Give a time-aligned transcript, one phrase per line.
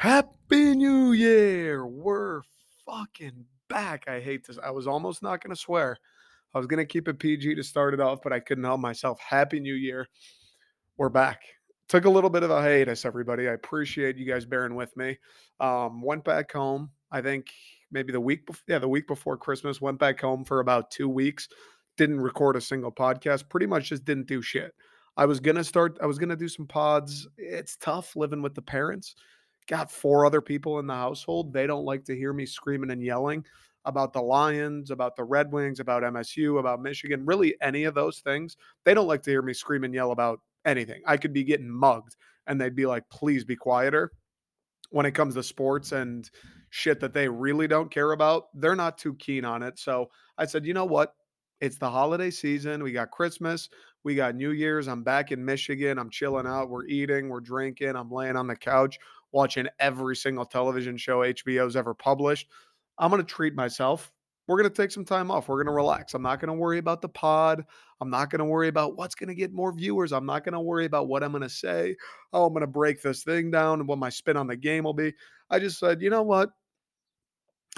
[0.00, 1.86] Happy New Year!
[1.86, 2.40] We're
[2.86, 4.04] fucking back.
[4.08, 4.58] I hate this.
[4.64, 5.98] I was almost not going to swear.
[6.54, 8.80] I was going to keep it PG to start it off, but I couldn't help
[8.80, 9.20] myself.
[9.20, 10.08] Happy New Year.
[10.96, 11.42] We're back.
[11.90, 13.46] Took a little bit of a hiatus, everybody.
[13.46, 15.18] I appreciate you guys bearing with me.
[15.60, 16.92] Um, went back home.
[17.12, 17.48] I think
[17.92, 19.82] maybe the week before, yeah, the week before Christmas.
[19.82, 21.46] Went back home for about two weeks.
[21.98, 23.50] Didn't record a single podcast.
[23.50, 24.72] Pretty much just didn't do shit.
[25.18, 25.98] I was gonna start.
[26.00, 27.28] I was gonna do some pods.
[27.36, 29.14] It's tough living with the parents
[29.70, 31.52] got four other people in the household.
[31.52, 33.44] They don't like to hear me screaming and yelling
[33.84, 38.18] about the Lions, about the Red Wings, about MSU, about Michigan, really any of those
[38.18, 38.56] things.
[38.84, 41.02] They don't like to hear me scream and yell about anything.
[41.06, 42.16] I could be getting mugged
[42.48, 44.10] and they'd be like, please be quieter.
[44.90, 46.28] When it comes to sports and
[46.70, 49.78] shit that they really don't care about, they're not too keen on it.
[49.78, 51.14] So I said, you know what?
[51.60, 52.82] It's the holiday season.
[52.82, 53.68] We got Christmas.
[54.02, 54.88] We got New Year's.
[54.88, 55.98] I'm back in Michigan.
[55.98, 56.70] I'm chilling out.
[56.70, 57.28] We're eating.
[57.28, 57.94] We're drinking.
[57.94, 58.98] I'm laying on the couch
[59.32, 62.48] watching every single television show HBO's ever published.
[62.98, 64.12] I'm going to treat myself.
[64.46, 65.48] We're going to take some time off.
[65.48, 66.12] We're going to relax.
[66.14, 67.64] I'm not going to worry about the pod.
[68.00, 70.12] I'm not going to worry about what's going to get more viewers.
[70.12, 71.94] I'm not going to worry about what I'm going to say.
[72.32, 74.84] Oh, I'm going to break this thing down and what my spin on the game
[74.84, 75.12] will be.
[75.50, 76.50] I just said, you know what?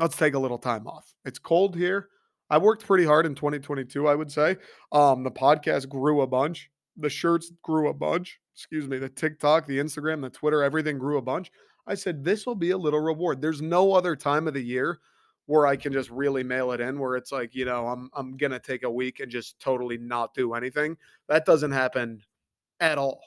[0.00, 1.14] Let's take a little time off.
[1.26, 2.08] It's cold here.
[2.48, 4.56] I worked pretty hard in 2022, I would say.
[4.92, 6.70] Um, the podcast grew a bunch.
[6.96, 8.40] The shirts grew a bunch.
[8.54, 8.98] Excuse me.
[8.98, 11.50] The TikTok, the Instagram, the Twitter, everything grew a bunch.
[11.86, 13.40] I said, this will be a little reward.
[13.40, 15.00] There's no other time of the year
[15.46, 18.36] where I can just really mail it in, where it's like, you know, I'm I'm
[18.36, 20.96] gonna take a week and just totally not do anything.
[21.28, 22.22] That doesn't happen
[22.78, 23.20] at all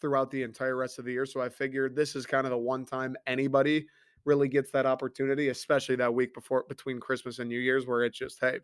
[0.00, 1.26] throughout the entire rest of the year.
[1.26, 3.86] So I figured this is kind of the one time anybody
[4.24, 8.18] really gets that opportunity, especially that week before between Christmas and New Year's, where it's
[8.18, 8.58] just, hey,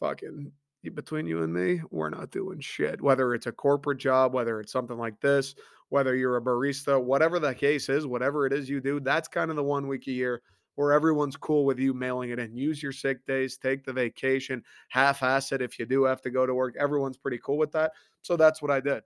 [0.00, 0.52] fucking
[0.88, 3.02] between you and me, we're not doing shit.
[3.02, 5.54] Whether it's a corporate job, whether it's something like this,
[5.90, 9.50] whether you're a barista, whatever the case is, whatever it is you do, that's kind
[9.50, 10.42] of the one week a year
[10.76, 12.56] where everyone's cool with you mailing it in.
[12.56, 16.30] Use your sick days, take the vacation, half ass it if you do have to
[16.30, 16.74] go to work.
[16.78, 17.92] Everyone's pretty cool with that.
[18.22, 19.02] So that's what I did.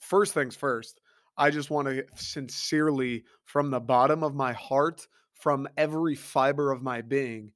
[0.00, 1.00] First things first,
[1.38, 6.82] I just want to sincerely, from the bottom of my heart, from every fiber of
[6.82, 7.52] my being,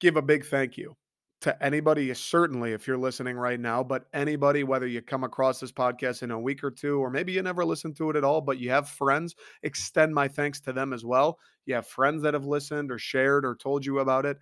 [0.00, 0.96] give a big thank you
[1.40, 5.60] to anybody, uh, certainly if you're listening right now, but anybody, whether you come across
[5.60, 8.24] this podcast in a week or two, or maybe you never listened to it at
[8.24, 11.38] all, but you have friends, extend my thanks to them as well.
[11.66, 14.38] You have friends that have listened or shared or told you about it.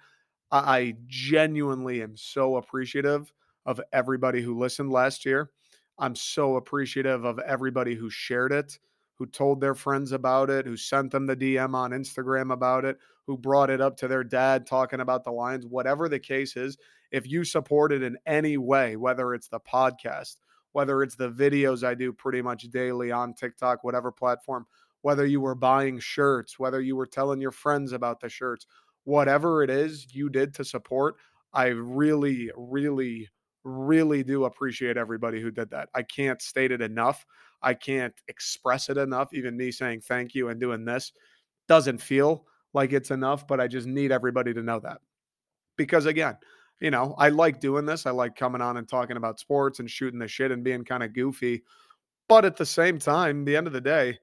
[0.51, 3.33] I genuinely am so appreciative
[3.67, 5.51] of everybody who listened last year.
[5.99, 8.79] I'm so appreciative of everybody who shared it,
[9.19, 12.99] who told their friends about it, who sent them the DM on Instagram about it,
[13.27, 16.79] who brought it up to their dad talking about the Lions, whatever the case is.
[17.11, 20.37] If you support it in any way, whether it's the podcast,
[20.73, 24.67] whether it's the videos I do pretty much daily on TikTok, whatever platform,
[25.03, 28.67] whether you were buying shirts, whether you were telling your friends about the shirts,
[29.05, 31.17] whatever it is you did to support,
[31.53, 33.29] I really, really,
[33.65, 35.89] really do appreciate everybody who did that.
[35.95, 37.25] I can't state it enough.
[37.63, 39.33] I can't express it enough.
[39.33, 41.13] Even me saying thank you and doing this
[41.69, 45.01] doesn't feel like it's enough, but I just need everybody to know that.
[45.77, 46.37] Because again,
[46.81, 48.07] you know, I like doing this.
[48.07, 51.03] I like coming on and talking about sports and shooting the shit and being kind
[51.03, 51.65] of goofy.
[52.29, 54.19] But at the same time, the end of the day,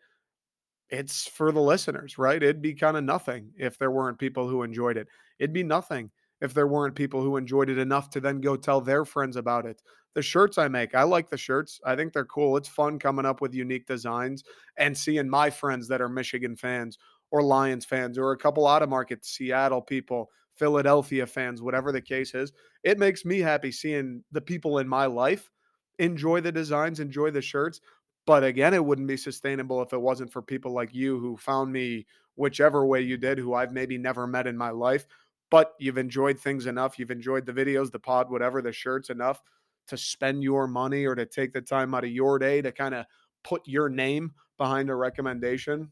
[0.90, 2.42] it's for the listeners, right?
[2.42, 5.08] It'd be kind of nothing if there weren't people who enjoyed it.
[5.40, 8.82] It'd be nothing if there weren't people who enjoyed it enough to then go tell
[8.82, 9.82] their friends about it.
[10.16, 11.80] The shirts I make, I like the shirts.
[11.86, 12.56] I think they're cool.
[12.56, 14.44] It's fun coming up with unique designs
[14.78, 16.98] and seeing my friends that are Michigan fans
[17.32, 22.02] or Lions fans or a couple out of market Seattle people, Philadelphia fans, whatever the
[22.02, 22.54] case is.
[22.84, 25.52] It makes me happy seeing the people in my life
[26.00, 27.82] enjoy the designs, enjoy the shirts.
[28.26, 31.74] But again, it wouldn't be sustainable if it wasn't for people like you who found
[31.74, 32.06] me
[32.36, 35.06] whichever way you did, who I've maybe never met in my life.
[35.52, 36.98] But you've enjoyed things enough.
[36.98, 39.42] You've enjoyed the videos, the pod, whatever, the shirts enough
[39.88, 42.96] to spend your money or to take the time out of your day to kind
[42.96, 43.06] of
[43.44, 45.92] put your name behind a recommendation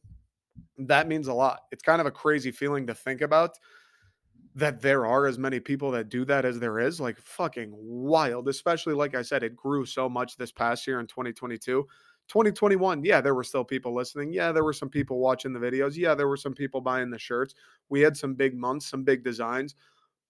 [0.78, 1.62] that means a lot.
[1.72, 3.58] It's kind of a crazy feeling to think about
[4.56, 7.00] that there are as many people that do that as there is.
[7.00, 11.08] Like fucking wild, especially like I said, it grew so much this past year in
[11.08, 11.88] 2022.
[12.30, 14.32] 2021, yeah, there were still people listening.
[14.32, 15.96] Yeah, there were some people watching the videos.
[15.98, 17.54] Yeah, there were some people buying the shirts.
[17.90, 19.76] We had some big months, some big designs,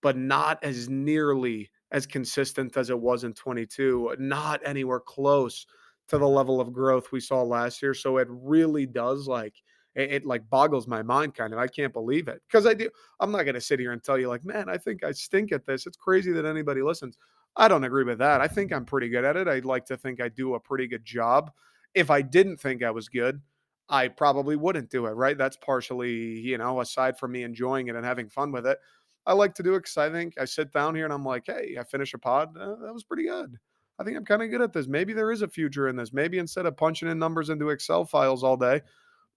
[0.02, 5.66] but not as nearly as consistent as it was in 22, not anywhere close
[6.10, 7.94] to the level of growth we saw last year.
[7.94, 9.54] So it really does like
[9.96, 11.60] it, it like boggles my mind kind of.
[11.60, 12.90] I can't believe it because I do.
[13.20, 15.52] I'm not going to sit here and tell you like, man, I think I stink
[15.52, 15.86] at this.
[15.86, 17.18] It's crazy that anybody listens.
[17.56, 18.42] I don't agree with that.
[18.42, 19.48] I think I'm pretty good at it.
[19.48, 21.52] I'd like to think I do a pretty good job.
[21.94, 23.40] If I didn't think I was good,
[23.88, 25.38] I probably wouldn't do it, right?
[25.38, 28.80] That's partially, you know, aside from me enjoying it and having fun with it.
[29.26, 31.44] I like to do it because I think I sit down here and I'm like,
[31.46, 32.58] hey, I finish a pod.
[32.58, 33.58] Uh, that was pretty good.
[34.00, 34.88] I think I'm kind of good at this.
[34.88, 36.14] Maybe there is a future in this.
[36.14, 38.82] Maybe instead of punching in numbers into Excel files all day,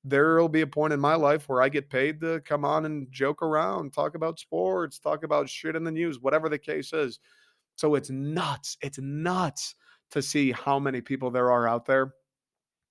[0.02, 2.86] there will be a point in my life where I get paid to come on
[2.86, 6.92] and joke around, talk about sports, talk about shit in the news, whatever the case
[6.92, 7.18] is.
[7.76, 8.78] So it's nuts.
[8.80, 9.74] It's nuts
[10.12, 12.14] to see how many people there are out there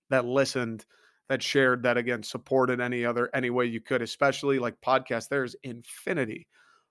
[0.09, 0.85] that listened,
[1.29, 5.29] that shared, that again supported any other any way you could, especially like podcasts.
[5.29, 6.47] There's infinity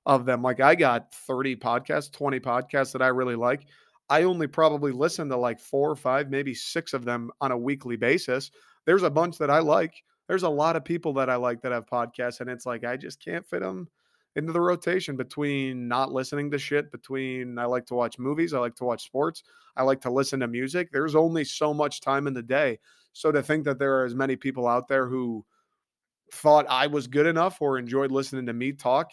[0.07, 0.43] of them.
[0.43, 3.67] Like I got 30 podcasts, 20 podcasts that I really like.
[4.11, 7.59] I only probably listen to like four or five, maybe six of them on a
[7.59, 8.51] weekly basis.
[8.85, 10.03] There's a bunch that I like.
[10.29, 12.97] There's a lot of people that I like that have podcasts, and it's like I
[12.97, 13.89] just can't fit them
[14.37, 18.59] into the rotation between not listening to shit, between I like to watch movies, I
[18.59, 19.43] like to watch sports,
[19.77, 20.91] I like to listen to music.
[20.91, 22.79] There's only so much time in the day.
[23.13, 25.45] So to think that there are as many people out there who
[26.33, 29.11] thought I was good enough or enjoyed listening to me talk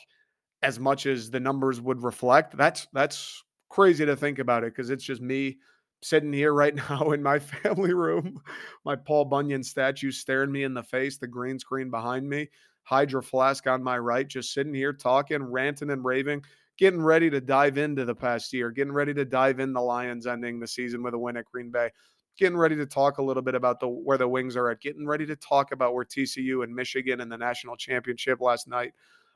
[0.63, 4.89] as much as the numbers would reflect, that's that's crazy to think about it because
[4.89, 5.57] it's just me
[6.03, 8.41] sitting here right now in my family room,
[8.85, 12.49] my Paul Bunyan statue staring me in the face, the green screen behind me,
[12.83, 16.43] Hydro Flask on my right, just sitting here talking, ranting and raving,
[16.77, 20.27] getting ready to dive into the past year, getting ready to dive in the Lions
[20.27, 21.89] ending the season with a win at Green Bay,
[22.37, 25.05] getting ready to talk a little bit about the where the Wings are at, getting
[25.05, 28.93] ready to talk about where TCU and Michigan and the national championship last night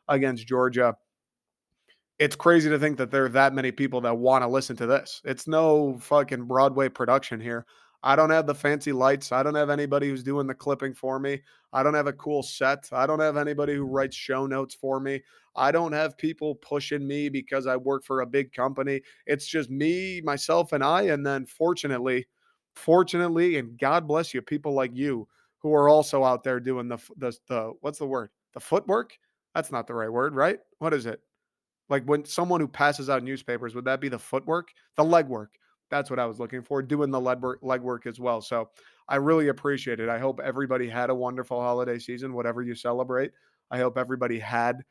[0.07, 0.95] against Georgia.
[2.17, 4.85] It's crazy to think that there are that many people that want to listen to
[4.87, 5.21] this.
[5.25, 7.65] It's no fucking Broadway production here.
[8.03, 9.31] I don't have the fancy lights.
[9.31, 11.41] I don't have anybody who's doing the clipping for me.
[11.73, 12.87] I don't have a cool set.
[12.91, 15.21] I don't have anybody who writes show notes for me.
[15.55, 19.01] I don't have people pushing me because I work for a big company.
[19.25, 21.03] It's just me, myself, and I.
[21.03, 22.27] And then fortunately,
[22.75, 25.27] fortunately, and God bless you, people like you
[25.57, 28.29] who are also out there doing the the, the what's the word?
[28.53, 29.17] The footwork?
[29.55, 30.59] That's not the right word, right?
[30.77, 31.21] What is it?
[31.89, 34.69] Like when someone who passes out newspapers, would that be the footwork?
[34.97, 35.49] The legwork.
[35.91, 38.41] That's what I was looking for, doing the leg work, leg work as well.
[38.41, 38.69] So
[39.07, 40.09] I really appreciate it.
[40.09, 43.31] I hope everybody had a wonderful holiday season, whatever you celebrate.
[43.69, 44.83] I hope everybody had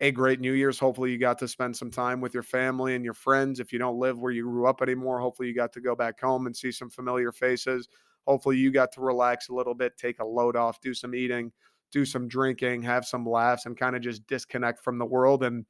[0.00, 0.78] a great New Year's.
[0.78, 3.60] Hopefully, you got to spend some time with your family and your friends.
[3.60, 6.20] If you don't live where you grew up anymore, hopefully, you got to go back
[6.20, 7.88] home and see some familiar faces.
[8.26, 11.52] Hopefully, you got to relax a little bit, take a load off, do some eating,
[11.92, 15.64] do some drinking, have some laughs, and kind of just disconnect from the world and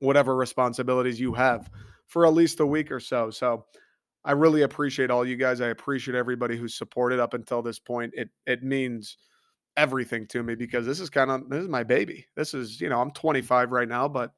[0.00, 1.70] whatever responsibilities you have
[2.06, 3.30] for at least a week or so.
[3.30, 3.64] So
[4.24, 5.60] I really appreciate all you guys.
[5.60, 8.12] I appreciate everybody who's supported up until this point.
[8.16, 9.16] It it means
[9.76, 12.26] everything to me because this is kind of this is my baby.
[12.34, 14.32] This is, you know, I'm 25 right now, but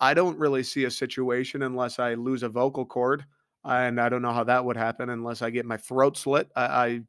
[0.00, 3.24] I don't really see a situation unless I lose a vocal cord.
[3.64, 6.50] And I don't know how that would happen unless I get my throat slit.
[6.54, 7.00] I, I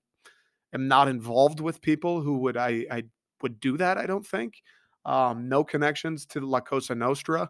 [0.74, 3.04] am not involved with people who would I I
[3.42, 4.62] would do that, I don't think.
[5.04, 7.50] Um, no connections to La Cosa Nostra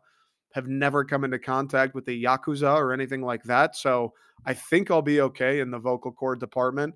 [0.55, 3.75] have never come into contact with the Yakuza or anything like that.
[3.75, 4.13] So
[4.45, 6.95] I think I'll be okay in the vocal cord department.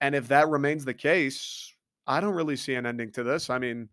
[0.00, 1.74] And if that remains the case,
[2.06, 3.50] I don't really see an ending to this.
[3.50, 3.88] I mean,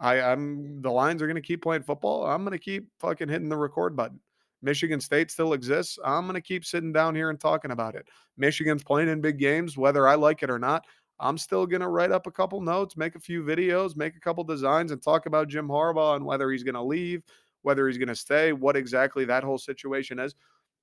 [0.00, 2.26] I, I'm the Lions are going to keep playing football.
[2.26, 4.20] I'm going to keep fucking hitting the record button.
[4.60, 5.98] Michigan State still exists.
[6.04, 8.06] I'm going to keep sitting down here and talking about it.
[8.36, 10.84] Michigan's playing in big games, whether I like it or not.
[11.20, 14.20] I'm still going to write up a couple notes, make a few videos, make a
[14.20, 17.22] couple designs, and talk about Jim Harbaugh and whether he's going to leave,
[17.68, 20.34] whether he's going to stay, what exactly that whole situation is.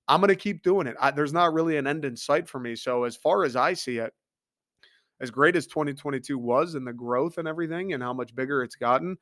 [0.07, 0.95] I'm going to keep doing it.
[1.01, 2.75] I, there's not really an end in sight for me.
[2.75, 4.13] So, as far as I see it,
[5.19, 8.75] as great as 2022 was and the growth and everything and how much bigger it's
[8.75, 9.17] gotten,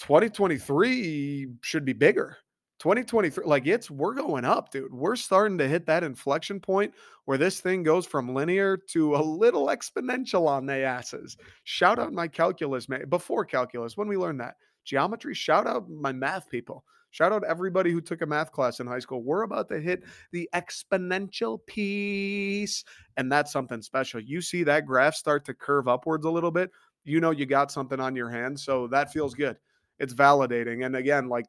[0.00, 2.36] 2023 should be bigger.
[2.80, 4.92] 2023, like it's, we're going up, dude.
[4.92, 6.92] We're starting to hit that inflection point
[7.26, 11.36] where this thing goes from linear to a little exponential on the asses.
[11.62, 13.08] Shout out my calculus, man.
[13.08, 15.34] Before calculus, when we learned that geometry.
[15.34, 16.84] Shout out my math people.
[17.10, 19.22] Shout out everybody who took a math class in high school.
[19.22, 20.02] We're about to hit
[20.32, 22.84] the exponential piece,
[23.16, 24.20] and that's something special.
[24.20, 26.70] You see that graph start to curve upwards a little bit,
[27.06, 28.64] you know you got something on your hands.
[28.64, 29.56] So that feels good.
[29.98, 30.84] It's validating.
[30.84, 31.46] And again, like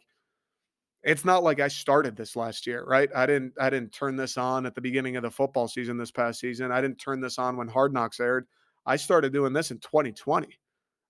[1.04, 3.10] it's not like I started this last year, right?
[3.16, 6.12] I didn't I didn't turn this on at the beginning of the football season this
[6.12, 6.72] past season.
[6.72, 8.48] I didn't turn this on when Hard Knocks aired.
[8.86, 10.48] I started doing this in 2020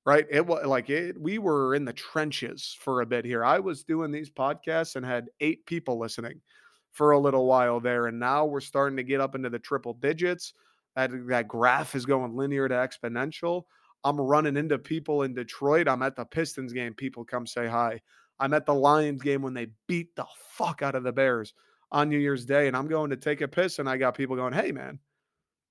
[0.07, 0.25] right?
[0.31, 3.43] It was like it, we were in the trenches for a bit here.
[3.43, 6.39] I was doing these podcasts and had eight people listening
[6.93, 8.07] for a little while there.
[8.07, 10.53] And now we're starting to get up into the triple digits.
[10.95, 13.63] That, that graph is going linear to exponential.
[14.05, 15.89] I'm running into people in Detroit.
[15.89, 16.93] I'm at the Pistons game.
[16.93, 17.99] People come say hi.
[18.39, 21.53] I'm at the Lions game when they beat the fuck out of the Bears
[21.91, 22.67] on New Year's Day.
[22.67, 23.79] And I'm going to take a piss.
[23.79, 24.99] And I got people going, hey, man,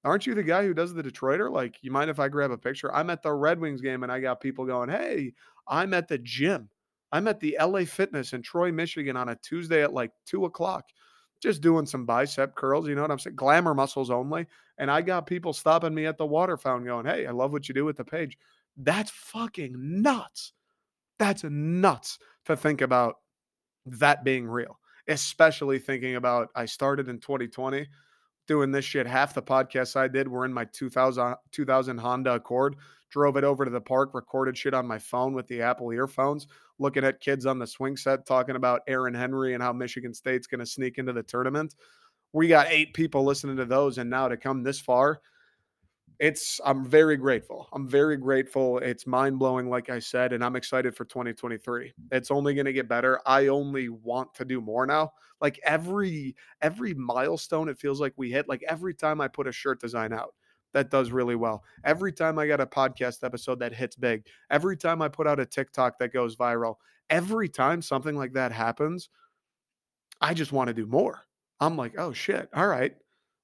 [0.06, 1.50] Aren't you the guy who does the Detroiter?
[1.50, 2.94] Like, you mind if I grab a picture?
[2.94, 5.32] I'm at the Red Wings game and I got people going, Hey,
[5.66, 6.70] I'm at the gym.
[7.10, 10.84] I'm at the LA Fitness in Troy, Michigan on a Tuesday at like two o'clock,
[11.42, 12.86] just doing some bicep curls.
[12.86, 13.34] You know what I'm saying?
[13.34, 14.46] Glamour muscles only.
[14.78, 17.68] And I got people stopping me at the water fountain going, Hey, I love what
[17.68, 18.38] you do with the page.
[18.76, 20.52] That's fucking nuts.
[21.18, 23.16] That's nuts to think about
[23.86, 27.88] that being real, especially thinking about I started in 2020
[28.46, 29.06] doing this shit.
[29.06, 32.76] Half the podcasts I did were in my 2000, 2000 Honda Accord.
[33.10, 36.48] Drove it over to the park, recorded shit on my phone with the Apple earphones,
[36.78, 40.48] looking at kids on the swing set talking about Aaron Henry and how Michigan State's
[40.48, 41.76] going to sneak into the tournament.
[42.32, 45.20] We got eight people listening to those, and now to come this far
[46.18, 47.68] it's I'm very grateful.
[47.73, 48.78] I'm very grateful.
[48.78, 51.92] It's mind blowing, like I said, and I'm excited for 2023.
[52.12, 53.20] It's only going to get better.
[53.26, 55.12] I only want to do more now.
[55.40, 58.49] Like every every milestone, it feels like we hit.
[58.49, 60.35] Like every time I put a shirt design out,
[60.73, 61.62] that does really well.
[61.85, 64.26] Every time I got a podcast episode that hits big.
[64.50, 66.76] Every time I put out a TikTok that goes viral.
[67.11, 69.11] Every time something like that happens,
[70.20, 71.23] I just want to do more.
[71.61, 72.94] I'm like, oh shit, all right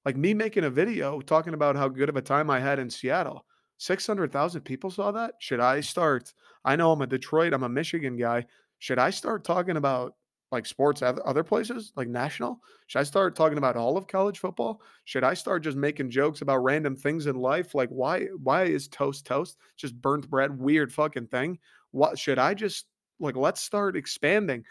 [0.05, 2.89] like me making a video talking about how good of a time I had in
[2.89, 3.45] Seattle.
[3.77, 5.35] 600,000 people saw that.
[5.39, 6.33] Should I start?
[6.63, 8.45] I know I'm a Detroit, I'm a Michigan guy.
[8.79, 10.15] Should I start talking about
[10.51, 12.59] like sports other places, like national?
[12.87, 14.81] Should I start talking about all of college football?
[15.05, 17.73] Should I start just making jokes about random things in life?
[17.73, 19.57] Like why why is toast toast?
[19.77, 21.57] Just burnt bread, weird fucking thing.
[21.91, 22.85] What should I just
[23.19, 24.63] like let's start expanding.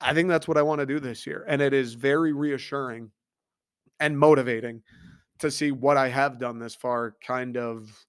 [0.00, 1.44] I think that's what I want to do this year.
[1.48, 3.10] And it is very reassuring
[4.00, 4.82] and motivating
[5.38, 8.04] to see what I have done this far kind of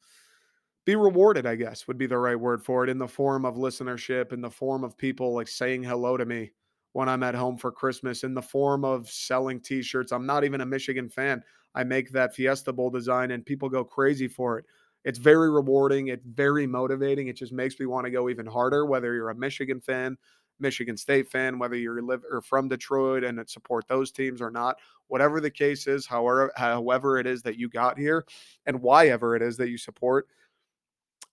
[0.86, 3.56] be rewarded, I guess would be the right word for it, in the form of
[3.56, 6.52] listenership, in the form of people like saying hello to me
[6.94, 10.12] when I'm at home for Christmas, in the form of selling t shirts.
[10.12, 11.44] I'm not even a Michigan fan.
[11.76, 14.66] I make that Fiesta Bowl design and people go crazy for it.
[15.06, 16.10] It's very rewarding.
[16.10, 17.28] It's very motivating.
[17.28, 20.18] It just makes me want to go even harder, whether you're a Michigan fan,
[20.62, 24.78] Michigan State fan, whether you're live or from Detroit and support those teams or not,
[25.08, 28.26] whatever the case is, however, however it is that you got here
[28.66, 30.28] and why ever it is that you support,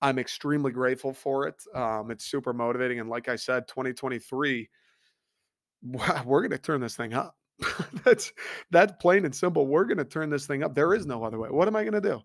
[0.01, 1.63] I'm extremely grateful for it.
[1.75, 3.01] Um, it's super motivating.
[3.01, 4.69] And like I said, 2023,
[5.83, 7.37] we're going to turn this thing up.
[8.05, 8.33] that's
[8.71, 9.67] that's plain and simple.
[9.67, 10.75] We're going to turn this thing up.
[10.75, 11.49] There is no other way.
[11.51, 12.21] What am I going to do?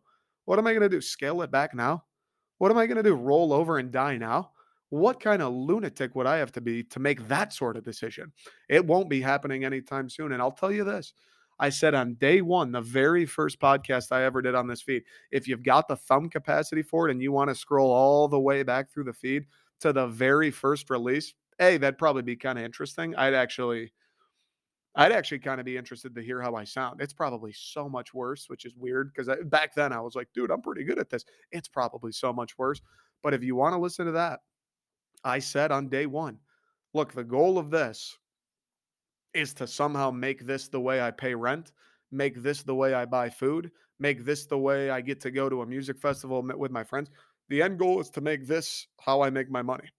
[0.46, 1.02] What am I going to do?
[1.02, 2.04] Scale it back now?
[2.60, 3.16] What am I going to do?
[3.16, 4.52] Roll over and die now?
[4.94, 8.32] What kind of lunatic would I have to be to make that sort of decision?
[8.70, 10.34] It won't be happening anytime soon.
[10.34, 11.14] And I'll tell you this
[11.58, 15.02] I said on day one, the very first podcast I ever did on this feed,
[15.32, 18.40] if you've got the thumb capacity for it and you want to scroll all the
[18.40, 19.48] way back through the feed
[19.80, 23.16] to the very first release, hey, that'd probably be kind of interesting.
[23.16, 23.94] I'd actually.
[24.96, 27.02] I'd actually kind of be interested to hear how I sound.
[27.02, 30.52] It's probably so much worse, which is weird because back then I was like, dude,
[30.52, 31.26] I'm pretty good at this.
[31.52, 32.80] It's probably so much worse.
[33.24, 34.42] But if you want to listen to that,
[35.24, 36.40] I said on day one,
[36.94, 38.18] look, the goal of this
[39.34, 41.72] is to somehow make this the way I pay rent,
[42.12, 45.50] make this the way I buy food, make this the way I get to go
[45.50, 47.10] to a music festival with my friends.
[47.50, 49.90] The end goal is to make this how I make my money.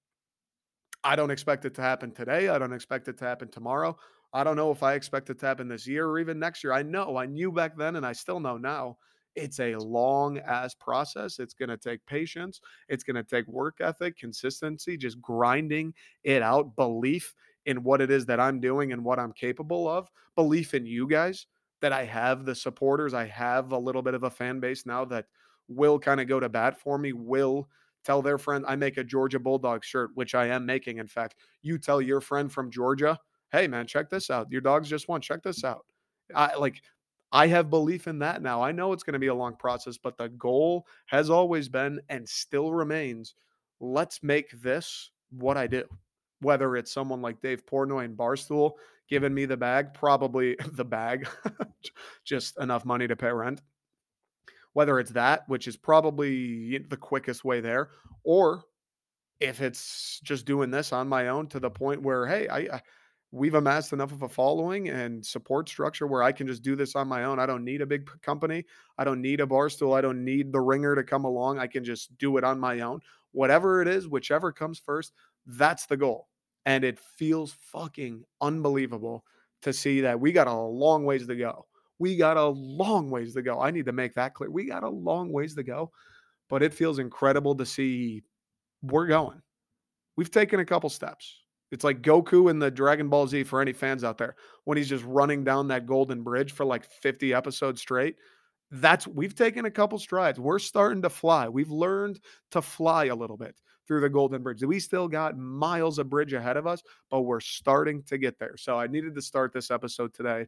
[1.03, 2.49] I don't expect it to happen today.
[2.49, 3.97] I don't expect it to happen tomorrow.
[4.33, 6.73] I don't know if I expect it to happen this year or even next year.
[6.73, 8.97] I know, I knew back then, and I still know now
[9.35, 11.39] it's a long ass process.
[11.39, 12.61] It's going to take patience.
[12.89, 17.35] It's going to take work ethic, consistency, just grinding it out, belief
[17.67, 21.09] in what it is that I'm doing and what I'm capable of, belief in you
[21.09, 21.47] guys
[21.81, 23.15] that I have the supporters.
[23.15, 25.27] I have a little bit of a fan base now that
[25.69, 27.69] will kind of go to bat for me, will
[28.05, 30.99] tell their friend I make a Georgia Bulldog shirt, which I am making.
[30.99, 33.19] In fact, you tell your friend from Georgia,
[33.51, 34.51] hey man, check this out.
[34.51, 35.21] Your dogs just won.
[35.21, 35.87] Check this out.
[36.35, 36.83] I like
[37.35, 38.63] I have belief in that now.
[38.63, 42.01] I know it's going to be a long process, but the goal has always been
[42.09, 43.35] and still remains
[43.81, 45.85] let's make this what I do.
[46.41, 48.73] Whether it's someone like Dave Portnoy and Barstool
[49.09, 51.29] giving me the bag, probably the bag,
[52.25, 53.61] just enough money to pay rent.
[54.73, 57.91] Whether it's that, which is probably the quickest way there,
[58.23, 58.63] or
[59.41, 62.83] if it's just doing this on my own to the point where, hey, I, I
[63.35, 66.95] we've amassed enough of a following and support structure where I can just do this
[66.95, 67.41] on my own.
[67.41, 68.65] I don't need a big company.
[68.97, 69.97] I don't need a Barstool.
[69.97, 71.59] I don't need the ringer to come along.
[71.59, 73.01] I can just do it on my own.
[73.33, 75.15] Whatever it is, whichever comes first,
[75.47, 76.29] that's the goal.
[76.65, 79.25] And it feels fucking unbelievable
[79.63, 81.67] to see that we got a long ways to go.
[81.99, 83.61] We got a long ways to go.
[83.61, 84.51] I need to make that clear.
[84.51, 85.91] We got a long ways to go,
[86.49, 88.23] but it feels incredible to see
[88.81, 89.43] we're going.
[90.17, 93.73] We've taken a couple steps it's like Goku in the Dragon Ball Z for any
[93.73, 97.81] fans out there when he's just running down that golden bridge for like 50 episodes
[97.81, 98.17] straight.
[98.71, 100.41] that's we've taken a couple strides.
[100.41, 101.49] We're starting to fly.
[101.49, 102.21] We've learned
[102.53, 103.55] to fly a little bit
[103.87, 104.65] through the Golden Bridge.
[104.65, 108.57] We still got miles of bridge ahead of us, but we're starting to get there.
[108.57, 110.47] So I needed to start this episode today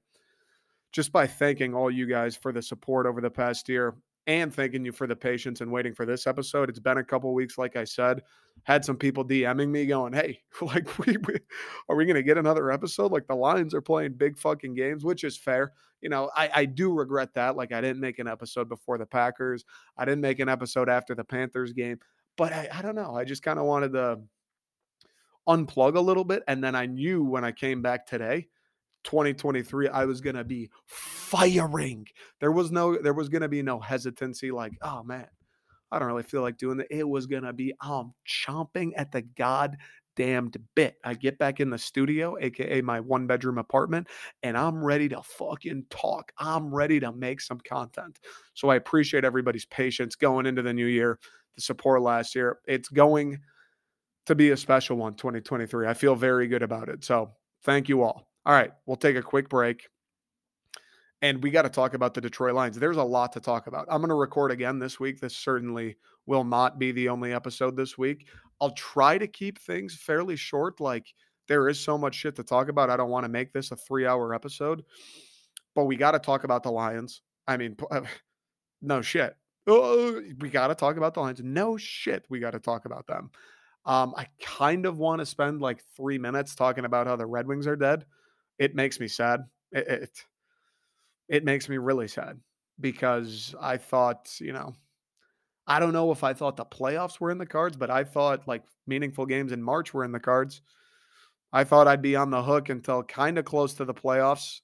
[0.92, 3.94] just by thanking all you guys for the support over the past year
[4.26, 6.68] and thanking you for the patience and waiting for this episode.
[6.68, 8.22] It's been a couple weeks, like I said.
[8.64, 11.34] Had some people DMing me going, "Hey, like, we, we
[11.88, 13.12] are we going to get another episode?
[13.12, 15.72] Like, the Lions are playing big fucking games, which is fair.
[16.00, 17.56] You know, I, I do regret that.
[17.56, 19.64] Like, I didn't make an episode before the Packers.
[19.96, 21.98] I didn't make an episode after the Panthers game.
[22.36, 23.14] But I, I don't know.
[23.14, 24.20] I just kind of wanted to
[25.48, 28.48] unplug a little bit, and then I knew when I came back today
[29.06, 32.06] 2023 i was going to be firing.
[32.40, 35.26] There was no there was going to be no hesitancy like oh man
[35.90, 39.12] i don't really feel like doing that it was going to be i'm chomping at
[39.12, 39.76] the god
[40.16, 40.96] damned bit.
[41.04, 44.08] I get back in the studio aka my one bedroom apartment
[44.42, 46.32] and i'm ready to fucking talk.
[46.38, 48.18] I'm ready to make some content.
[48.54, 51.18] So i appreciate everybody's patience going into the new year
[51.54, 52.58] the support last year.
[52.66, 53.40] It's going
[54.26, 57.04] to be a special one 2023 i feel very good about it.
[57.04, 57.30] So
[57.62, 59.88] thank you all all right, we'll take a quick break.
[61.20, 62.78] And we got to talk about the Detroit Lions.
[62.78, 63.86] There's a lot to talk about.
[63.90, 65.18] I'm going to record again this week.
[65.18, 68.28] This certainly will not be the only episode this week.
[68.60, 70.78] I'll try to keep things fairly short.
[70.78, 71.12] Like,
[71.48, 72.88] there is so much shit to talk about.
[72.88, 74.84] I don't want to make this a three hour episode,
[75.74, 77.22] but we got to talk about the Lions.
[77.48, 77.76] I mean,
[78.82, 79.34] no shit.
[79.66, 81.40] Oh, we got to talk about the Lions.
[81.42, 82.24] No shit.
[82.28, 83.30] We got to talk about them.
[83.84, 87.48] Um, I kind of want to spend like three minutes talking about how the Red
[87.48, 88.04] Wings are dead
[88.58, 89.40] it makes me sad.
[89.72, 90.24] It, it,
[91.28, 92.38] it makes me really sad
[92.80, 94.74] because I thought, you know,
[95.66, 98.46] I don't know if I thought the playoffs were in the cards, but I thought
[98.46, 100.62] like meaningful games in March were in the cards.
[101.52, 104.60] I thought I'd be on the hook until kind of close to the playoffs.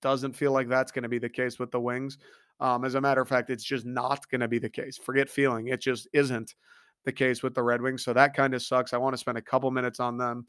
[0.00, 2.18] Doesn't feel like that's going to be the case with the Wings.
[2.60, 4.96] Um, as a matter of fact, it's just not going to be the case.
[4.96, 5.68] Forget feeling.
[5.68, 6.54] It just isn't
[7.04, 8.02] the case with the Red Wings.
[8.02, 8.92] So that kind of sucks.
[8.92, 10.46] I want to spend a couple minutes on them.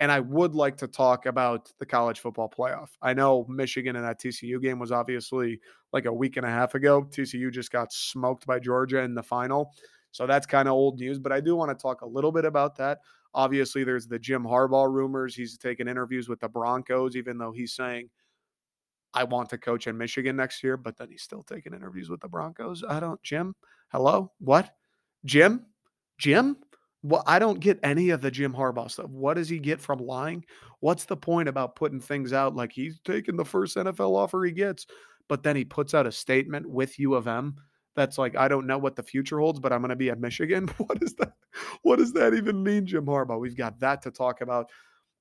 [0.00, 2.88] And I would like to talk about the college football playoff.
[3.00, 5.60] I know Michigan and that TCU game was obviously
[5.92, 7.04] like a week and a half ago.
[7.04, 9.72] TCU just got smoked by Georgia in the final.
[10.10, 12.44] So that's kind of old news, but I do want to talk a little bit
[12.44, 13.00] about that.
[13.34, 15.34] Obviously, there's the Jim Harbaugh rumors.
[15.34, 18.10] He's taking interviews with the Broncos, even though he's saying,
[19.12, 22.20] I want to coach in Michigan next year, but then he's still taking interviews with
[22.20, 22.84] the Broncos.
[22.88, 23.54] I don't, Jim,
[23.90, 24.32] hello?
[24.38, 24.74] What?
[25.24, 25.66] Jim?
[26.18, 26.56] Jim?
[27.04, 29.10] Well, I don't get any of the Jim Harbaugh stuff.
[29.10, 30.42] What does he get from lying?
[30.80, 34.52] What's the point about putting things out like he's taking the first NFL offer he
[34.52, 34.86] gets,
[35.28, 37.56] but then he puts out a statement with U of M
[37.94, 40.18] that's like, I don't know what the future holds, but I'm going to be at
[40.18, 40.66] Michigan.
[40.78, 41.34] What is that?
[41.82, 43.38] What does that even mean, Jim Harbaugh?
[43.38, 44.70] We've got that to talk about.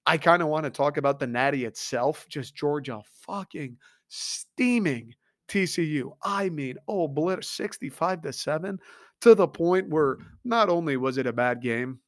[0.05, 5.15] I kind of want to talk about the Natty itself, just Georgia fucking steaming
[5.53, 6.11] TCU.
[6.23, 8.79] I mean, oh, blitz 65 to 7
[9.21, 11.99] to the point where not only was it a bad game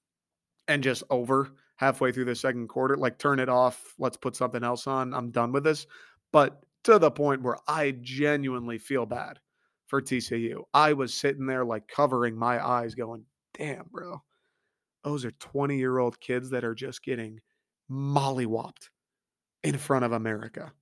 [0.68, 4.64] and just over halfway through the second quarter, like turn it off, let's put something
[4.64, 5.86] else on, I'm done with this,
[6.32, 9.40] but to the point where I genuinely feel bad
[9.88, 10.64] for TCU.
[10.74, 14.22] I was sitting there like covering my eyes going, damn, bro.
[15.04, 17.40] Those are 20 year old kids that are just getting
[17.92, 18.90] mollywopped
[19.64, 20.74] in front of America.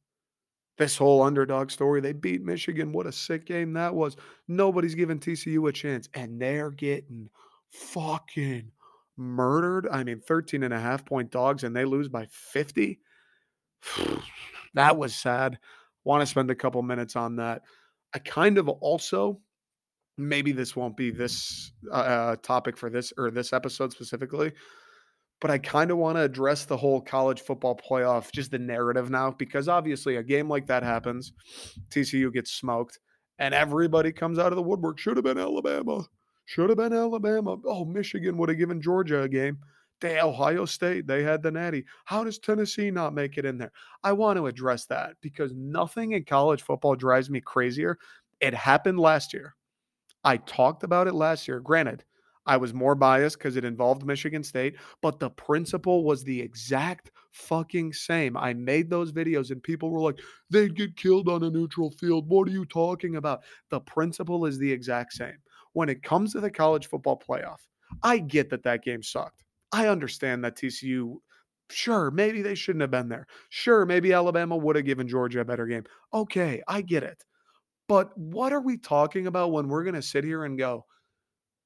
[0.77, 2.91] This whole underdog story, they beat Michigan.
[2.91, 4.15] What a sick game that was.
[4.47, 7.29] Nobody's giving TCU a chance, and they're getting
[7.69, 8.71] fucking
[9.15, 9.87] murdered.
[9.91, 12.99] I mean, 13 and a half point dogs, and they lose by 50.
[14.73, 15.59] that was sad.
[16.03, 17.61] Want to spend a couple minutes on that.
[18.15, 19.39] I kind of also,
[20.17, 24.53] maybe this won't be this uh, uh topic for this or this episode specifically,
[25.43, 29.09] but I kind of want to address the whole college football playoff, just the narrative
[29.09, 31.33] now, because obviously a game like that happens,
[31.89, 32.99] TCU gets smoked,
[33.39, 34.99] and everybody comes out of the woodwork.
[34.99, 36.05] Should have been Alabama.
[36.45, 37.57] Should have been Alabama.
[37.65, 39.57] Oh, Michigan would have given Georgia a game.
[39.99, 41.83] They Ohio State, they had the natty.
[42.05, 43.73] How does Tennessee not make it in there?
[44.01, 47.97] I want to address that because nothing in college football drives me crazier.
[48.39, 49.55] It happened last year.
[50.23, 51.59] I talked about it last year.
[51.59, 52.05] Granted,
[52.45, 57.11] I was more biased because it involved Michigan State, but the principle was the exact
[57.31, 58.35] fucking same.
[58.35, 62.27] I made those videos and people were like, they'd get killed on a neutral field.
[62.27, 63.43] What are you talking about?
[63.69, 65.37] The principle is the exact same.
[65.73, 67.61] When it comes to the college football playoff,
[68.03, 69.43] I get that that game sucked.
[69.71, 71.15] I understand that TCU,
[71.69, 73.25] sure, maybe they shouldn't have been there.
[73.49, 75.83] Sure, maybe Alabama would have given Georgia a better game.
[76.13, 77.23] Okay, I get it.
[77.87, 80.85] But what are we talking about when we're going to sit here and go,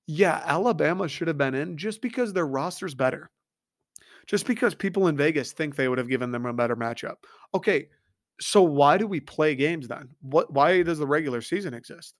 [0.07, 3.29] yeah, Alabama should have been in just because their roster's better.
[4.27, 7.17] Just because people in Vegas think they would have given them a better matchup.
[7.55, 7.89] Okay,
[8.41, 10.09] So why do we play games then?
[10.21, 12.15] What why does the regular season exist?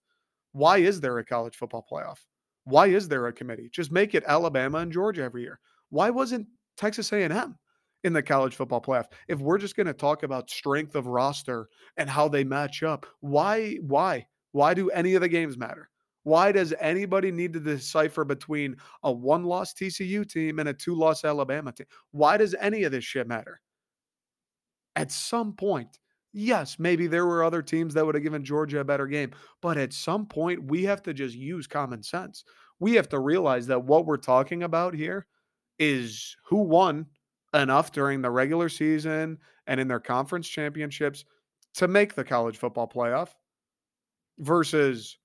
[0.52, 2.18] Why is there a college football playoff?
[2.64, 3.70] Why is there a committee?
[3.72, 5.60] Just make it Alabama and Georgia every year.
[5.90, 6.48] Why wasn't
[6.78, 7.58] Texas A&M
[8.04, 9.06] in the college football playoff?
[9.28, 13.06] If we're just going to talk about strength of roster and how they match up,
[13.20, 15.90] why why why do any of the games matter?
[16.28, 21.72] Why does anybody need to decipher between a one-loss TCU team and a two-loss Alabama
[21.72, 21.86] team?
[22.10, 23.62] Why does any of this shit matter?
[24.94, 25.98] At some point,
[26.34, 29.30] yes, maybe there were other teams that would have given Georgia a better game,
[29.62, 32.44] but at some point we have to just use common sense.
[32.78, 35.26] We have to realize that what we're talking about here
[35.78, 37.06] is who won
[37.54, 41.24] enough during the regular season and in their conference championships
[41.76, 43.30] to make the college football playoff
[44.38, 45.16] versus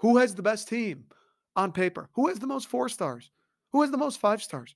[0.00, 1.04] who has the best team
[1.56, 2.08] on paper?
[2.14, 3.30] Who has the most four stars?
[3.72, 4.74] Who has the most five stars?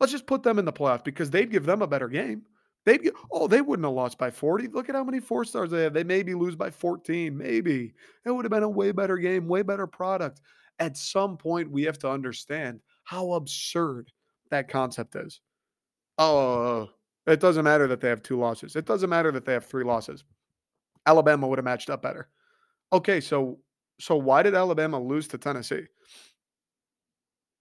[0.00, 2.42] Let's just put them in the playoff because they'd give them a better game.
[2.86, 4.68] They'd get, oh, they wouldn't have lost by 40.
[4.68, 5.92] Look at how many four stars they have.
[5.92, 7.36] They maybe lose by 14.
[7.36, 7.92] Maybe.
[8.24, 10.40] It would have been a way better game, way better product.
[10.78, 14.10] At some point, we have to understand how absurd
[14.50, 15.40] that concept is.
[16.16, 16.88] Oh,
[17.26, 18.74] it doesn't matter that they have two losses.
[18.74, 20.24] It doesn't matter that they have three losses.
[21.04, 22.28] Alabama would have matched up better.
[22.90, 23.58] Okay, so
[23.98, 25.86] so why did Alabama lose to Tennessee?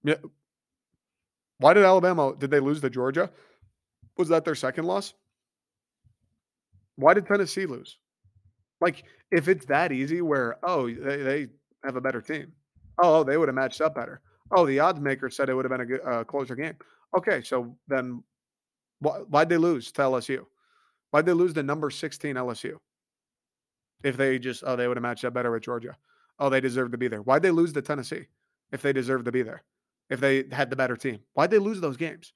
[0.04, 0.16] Yeah.
[1.60, 3.32] Why did Alabama did they lose to Georgia?
[4.18, 5.14] Was that their second loss?
[6.96, 7.98] Why did Tennessee lose?
[8.80, 11.48] Like if it's that easy where oh they, they
[11.84, 12.52] have a better team.
[13.00, 14.22] Oh, they would have matched up better.
[14.52, 16.76] Oh, the odds maker said it would have been a good, uh, closer game.
[17.16, 18.24] Okay, so then
[19.00, 20.46] why, why'd they lose to LSU?
[21.12, 22.78] Why'd they lose to number 16 LSU?
[24.04, 25.96] If they just, oh, they would have matched up better with Georgia.
[26.40, 27.22] Oh, they deserve to be there.
[27.22, 28.28] Why'd they lose to Tennessee
[28.72, 29.64] if they deserve to be there?
[30.10, 31.20] If they had the better team?
[31.34, 32.34] Why'd they lose those games?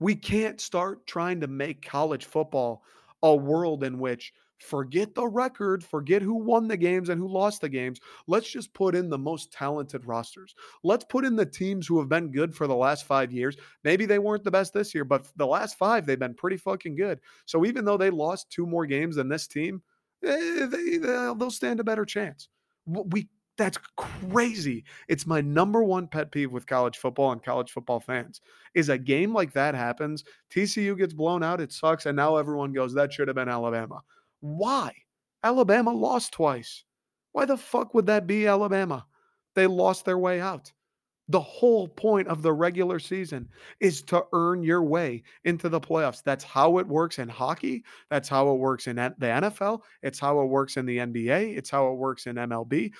[0.00, 2.82] We can't start trying to make college football
[3.22, 7.60] a world in which forget the record, forget who won the games and who lost
[7.60, 8.00] the games.
[8.26, 10.54] Let's just put in the most talented rosters.
[10.82, 13.56] Let's put in the teams who have been good for the last five years.
[13.84, 16.96] Maybe they weren't the best this year, but the last five, they've been pretty fucking
[16.96, 17.20] good.
[17.46, 19.82] So even though they lost two more games than this team,
[20.24, 22.48] eh, they, they'll stand a better chance.
[22.88, 24.84] We that's crazy.
[25.08, 28.40] It's my number one pet peeve with college football and college football fans.
[28.74, 32.72] Is a game like that happens, TCU gets blown out, it sucks, and now everyone
[32.72, 34.00] goes, that should have been Alabama.
[34.40, 34.92] Why?
[35.42, 36.84] Alabama lost twice.
[37.32, 39.04] Why the fuck would that be Alabama?
[39.54, 40.72] They lost their way out.
[41.28, 43.48] The whole point of the regular season
[43.80, 46.22] is to earn your way into the playoffs.
[46.22, 47.84] That's how it works in hockey.
[48.10, 49.82] That's how it works in the NFL.
[50.02, 51.56] It's how it works in the NBA.
[51.56, 52.92] It's how it works in MLB.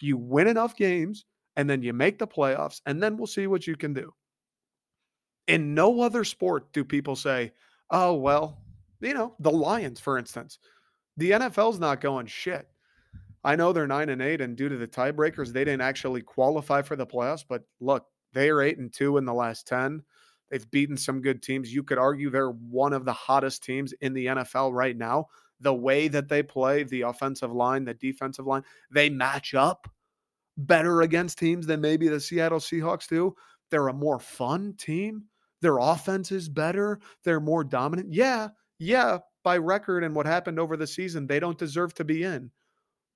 [0.00, 1.24] You win enough games
[1.56, 4.12] and then you make the playoffs, and then we'll see what you can do.
[5.46, 7.52] In no other sport do people say,
[7.90, 8.58] oh, well,
[9.00, 10.58] you know, the Lions, for instance.
[11.16, 12.68] The NFL's not going shit.
[13.44, 16.82] I know they're nine and eight, and due to the tiebreakers, they didn't actually qualify
[16.82, 17.44] for the playoffs.
[17.46, 20.02] But look, they are eight and two in the last 10.
[20.50, 21.72] They've beaten some good teams.
[21.72, 25.26] You could argue they're one of the hottest teams in the NFL right now.
[25.60, 29.88] The way that they play, the offensive line, the defensive line, they match up
[30.56, 33.34] better against teams than maybe the Seattle Seahawks do.
[33.70, 35.24] They're a more fun team.
[35.60, 37.00] Their offense is better.
[37.24, 38.12] They're more dominant.
[38.12, 42.24] Yeah, yeah, by record and what happened over the season, they don't deserve to be
[42.24, 42.50] in.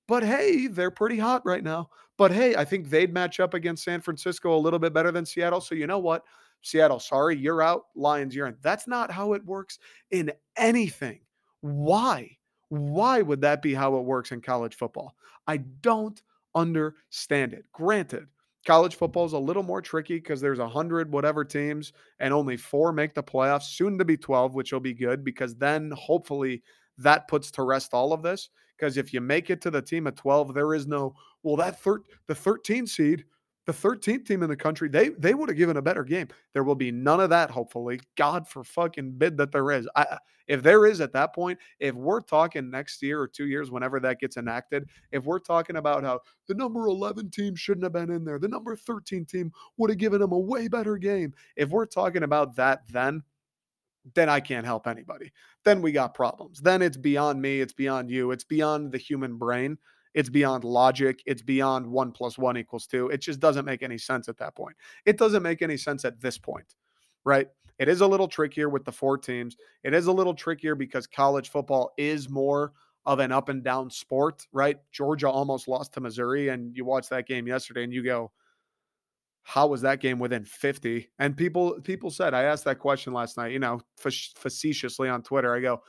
[0.09, 1.91] But hey, they're pretty hot right now.
[2.17, 5.23] But hey, I think they'd match up against San Francisco a little bit better than
[5.23, 5.61] Seattle.
[5.61, 6.23] So you know what?
[6.63, 7.83] Seattle, sorry, you're out.
[7.95, 8.57] Lions, you're in.
[8.63, 9.77] That's not how it works
[10.09, 11.19] in anything.
[11.61, 12.37] Why?
[12.69, 15.13] Why would that be how it works in college football?
[15.45, 16.19] I don't
[16.55, 17.65] understand it.
[17.71, 18.25] Granted,
[18.65, 22.57] college football is a little more tricky because there's a hundred whatever teams and only
[22.57, 26.63] four make the playoffs, soon to be 12, which will be good because then hopefully
[26.97, 28.49] that puts to rest all of this.
[28.79, 31.81] Because if you make it to the team of 12, there is no, well, that
[31.81, 33.25] thir- the 13 seed
[33.69, 36.27] the 13th team in the country, they they would have given a better game.
[36.53, 37.99] There will be none of that, hopefully.
[38.17, 39.87] God for fucking bid that there is.
[39.95, 43.69] I, if there is at that point, if we're talking next year or two years,
[43.69, 47.93] whenever that gets enacted, if we're talking about how the number 11 team shouldn't have
[47.93, 51.31] been in there, the number 13 team would have given them a way better game.
[51.55, 53.21] If we're talking about that, then
[54.15, 55.31] then I can't help anybody.
[55.63, 56.59] Then we got problems.
[56.59, 57.61] Then it's beyond me.
[57.61, 58.31] It's beyond you.
[58.31, 59.77] It's beyond the human brain.
[60.13, 61.21] It's beyond logic.
[61.25, 63.09] It's beyond one plus one equals two.
[63.09, 64.75] It just doesn't make any sense at that point.
[65.05, 66.75] It doesn't make any sense at this point,
[67.23, 67.47] right?
[67.77, 69.55] It is a little trickier with the four teams.
[69.83, 72.73] It is a little trickier because college football is more
[73.05, 74.77] of an up and down sport, right?
[74.91, 78.31] Georgia almost lost to Missouri, and you watch that game yesterday and you go,
[79.49, 83.35] how was that game within 50 and people people said i asked that question last
[83.35, 85.81] night you know facetiously on twitter i go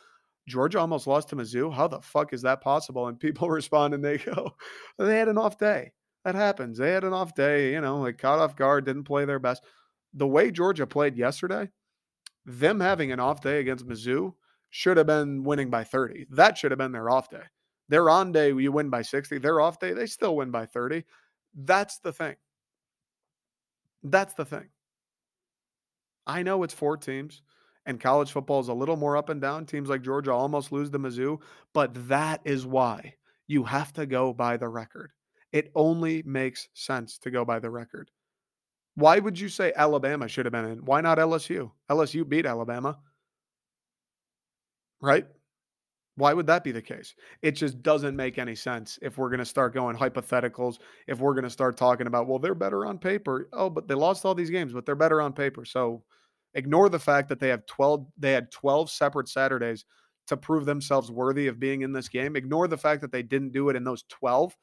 [0.48, 1.72] Georgia almost lost to Mizzou.
[1.72, 3.06] How the fuck is that possible?
[3.06, 4.50] And people respond and they go,
[4.98, 5.92] they had an off day.
[6.24, 6.76] That happens.
[6.76, 9.62] They had an off day, you know, like caught off guard, didn't play their best.
[10.12, 11.70] The way Georgia played yesterday,
[12.44, 14.34] them having an off day against Mizzou
[14.68, 16.26] should have been winning by 30.
[16.30, 17.44] That should have been their off day.
[17.88, 19.38] Their on day, you win by 60.
[19.38, 21.04] Their off day, they still win by 30.
[21.54, 22.36] That's the thing.
[24.02, 24.68] That's the thing.
[26.26, 27.42] I know it's four teams
[27.86, 29.66] and college football is a little more up and down.
[29.66, 31.40] Teams like Georgia almost lose to Mizzou,
[31.72, 33.14] but that is why
[33.46, 35.12] you have to go by the record.
[35.52, 38.10] It only makes sense to go by the record.
[38.94, 40.84] Why would you say Alabama should have been in?
[40.84, 41.70] Why not LSU?
[41.90, 42.98] LSU beat Alabama.
[45.00, 45.26] Right?
[46.20, 47.14] Why would that be the case?
[47.42, 51.34] It just doesn't make any sense if we're going to start going hypotheticals, if we're
[51.34, 53.48] going to start talking about, well, they're better on paper.
[53.52, 55.64] Oh, but they lost all these games, but they're better on paper.
[55.64, 56.04] So
[56.54, 59.84] Ignore the fact that they have 12 they had 12 separate Saturdays
[60.26, 62.36] to prove themselves worthy of being in this game.
[62.36, 64.56] Ignore the fact that they didn't do it in those 12.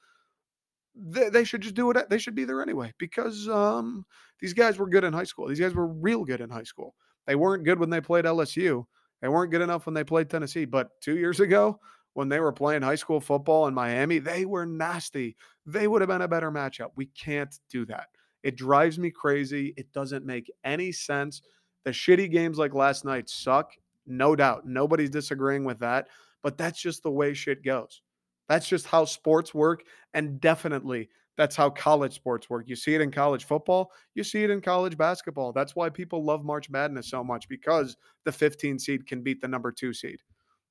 [0.96, 2.10] They, they should just do it.
[2.10, 4.06] They should be there anyway because um,
[4.40, 5.48] these guys were good in high school.
[5.48, 6.96] These guys were real good in high school.
[7.26, 8.86] They weren't good when they played LSU.
[9.22, 10.66] They weren't good enough when they played Tennessee.
[10.66, 11.80] But two years ago,
[12.14, 15.36] when they were playing high school football in Miami, they were nasty.
[15.66, 16.90] They would have been a better matchup.
[16.96, 18.08] We can't do that.
[18.44, 19.74] It drives me crazy.
[19.78, 21.42] It doesn't make any sense.
[21.84, 23.74] The shitty games like last night suck,
[24.06, 24.68] no doubt.
[24.68, 26.08] Nobody's disagreeing with that,
[26.44, 28.02] but that's just the way shit goes.
[28.48, 29.84] That's just how sports work.
[30.14, 32.68] And definitely, that's how college sports work.
[32.68, 35.54] You see it in college football, you see it in college basketball.
[35.54, 37.96] That's why people love March Madness so much because
[38.26, 40.22] the 15 seed can beat the number two seed.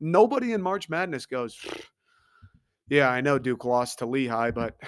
[0.01, 1.59] Nobody in March Madness goes,
[2.89, 4.77] yeah, I know Duke lost to Lehigh, but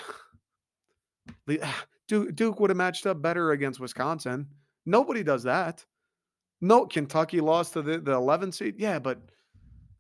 [2.09, 4.47] Duke would have matched up better against Wisconsin.
[4.87, 5.85] Nobody does that.
[6.61, 8.77] No, Kentucky lost to the, the 11 seed.
[8.79, 9.21] Yeah, but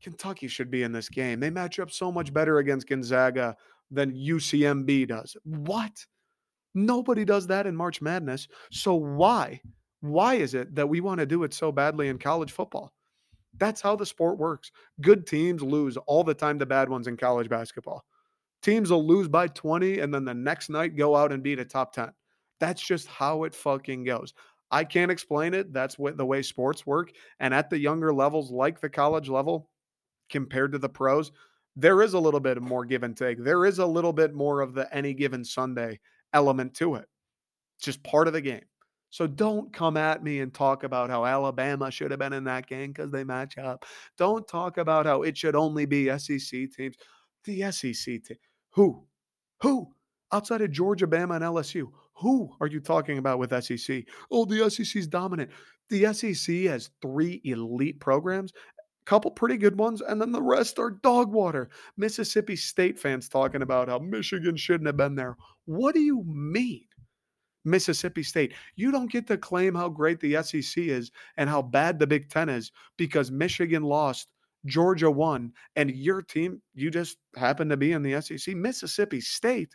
[0.02, 1.38] Kentucky should be in this game.
[1.38, 3.56] They match up so much better against Gonzaga
[3.90, 5.36] than UCMB does.
[5.44, 6.04] What?
[6.74, 8.48] Nobody does that in March Madness.
[8.70, 9.60] So why?
[10.00, 12.92] Why is it that we want to do it so badly in college football?
[13.56, 14.70] That's how the sport works.
[15.00, 18.04] Good teams lose all the time to bad ones in college basketball.
[18.62, 21.64] Teams will lose by 20 and then the next night go out and beat a
[21.64, 22.12] top 10.
[22.60, 24.34] That's just how it fucking goes.
[24.70, 25.72] I can't explain it.
[25.72, 27.12] That's what the way sports work.
[27.40, 29.70] And at the younger levels, like the college level,
[30.28, 31.32] compared to the pros,
[31.78, 33.42] there is a little bit more give and take.
[33.42, 36.00] There is a little bit more of the any given Sunday
[36.32, 37.06] element to it.
[37.76, 38.64] It's just part of the game.
[39.10, 42.66] So don't come at me and talk about how Alabama should have been in that
[42.66, 43.86] game because they match up.
[44.18, 46.96] Don't talk about how it should only be SEC teams.
[47.44, 48.36] The SEC team.
[48.72, 49.06] Who?
[49.62, 49.94] Who?
[50.32, 54.04] Outside of Georgia, Bama, and LSU, who are you talking about with SEC?
[54.32, 55.50] Oh, the SEC is dominant.
[55.88, 58.52] The SEC has three elite programs,
[59.08, 61.70] couple pretty good ones, and then the rest are dog water.
[61.96, 65.36] Mississippi State fans talking about how Michigan shouldn't have been there.
[65.64, 66.84] What do you mean?
[67.64, 68.52] Mississippi State.
[68.76, 72.28] You don't get to claim how great the SEC is and how bad the Big
[72.28, 74.28] Ten is because Michigan lost,
[74.66, 78.54] Georgia won, and your team, you just happen to be in the SEC.
[78.54, 79.74] Mississippi State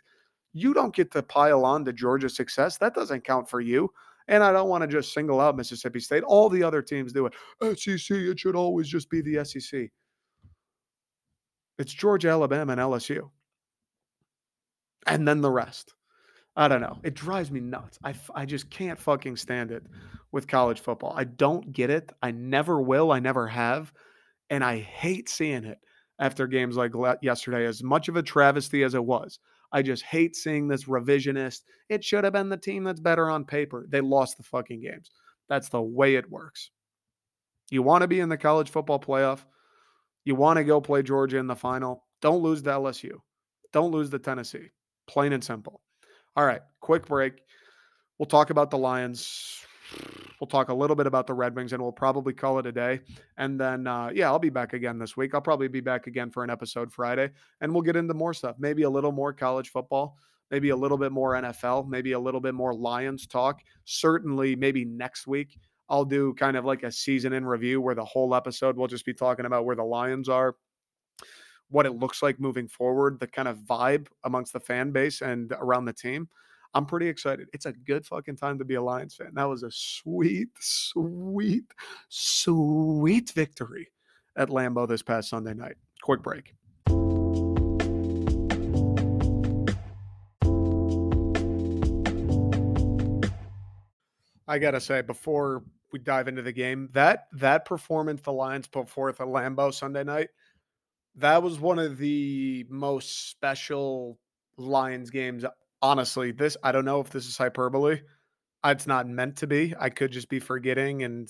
[0.54, 2.78] you don't get to pile on to Georgia's success.
[2.78, 3.92] That doesn't count for you.
[4.28, 6.22] And I don't want to just single out Mississippi State.
[6.22, 7.34] All the other teams do it.
[7.78, 9.90] SEC, it should always just be the SEC.
[11.78, 13.30] It's Georgia, Alabama, and LSU.
[15.06, 15.92] And then the rest.
[16.56, 16.98] I don't know.
[17.02, 17.98] It drives me nuts.
[18.04, 19.82] I, I just can't fucking stand it
[20.30, 21.12] with college football.
[21.16, 22.10] I don't get it.
[22.22, 23.10] I never will.
[23.10, 23.92] I never have.
[24.50, 25.78] And I hate seeing it
[26.18, 29.40] after games like yesterday, as much of a travesty as it was.
[29.74, 31.62] I just hate seeing this revisionist.
[31.88, 33.86] It should have been the team that's better on paper.
[33.88, 35.10] They lost the fucking games.
[35.48, 36.70] That's the way it works.
[37.72, 39.40] You want to be in the college football playoff.
[40.24, 42.04] You want to go play Georgia in the final.
[42.22, 43.16] Don't lose to LSU.
[43.72, 44.68] Don't lose to Tennessee.
[45.08, 45.80] Plain and simple.
[46.36, 47.40] All right, quick break.
[48.18, 49.66] We'll talk about the Lions
[50.44, 52.72] We'll talk a little bit about the Red Wings and we'll probably call it a
[52.72, 53.00] day.
[53.38, 55.34] And then, uh, yeah, I'll be back again this week.
[55.34, 57.30] I'll probably be back again for an episode Friday
[57.62, 58.56] and we'll get into more stuff.
[58.58, 60.18] Maybe a little more college football,
[60.50, 63.62] maybe a little bit more NFL, maybe a little bit more Lions talk.
[63.86, 65.58] Certainly, maybe next week.
[65.88, 69.06] I'll do kind of like a season in review where the whole episode will just
[69.06, 70.56] be talking about where the Lions are,
[71.70, 75.52] what it looks like moving forward, the kind of vibe amongst the fan base and
[75.52, 76.28] around the team.
[76.74, 77.48] I'm pretty excited.
[77.52, 79.30] It's a good fucking time to be a Lions fan.
[79.34, 81.64] That was a sweet, sweet,
[82.08, 83.92] sweet victory
[84.36, 85.76] at Lambeau this past Sunday night.
[86.02, 86.54] Quick break.
[94.46, 95.62] I gotta say, before
[95.94, 96.90] we dive into the game.
[96.92, 100.30] That that performance the Lions put forth at Lambeau Sunday night,
[101.14, 104.18] that was one of the most special
[104.56, 105.44] Lions games.
[105.84, 108.00] Honestly, this I don't know if this is hyperbole.
[108.64, 109.74] Uh, it's not meant to be.
[109.78, 111.28] I could just be forgetting and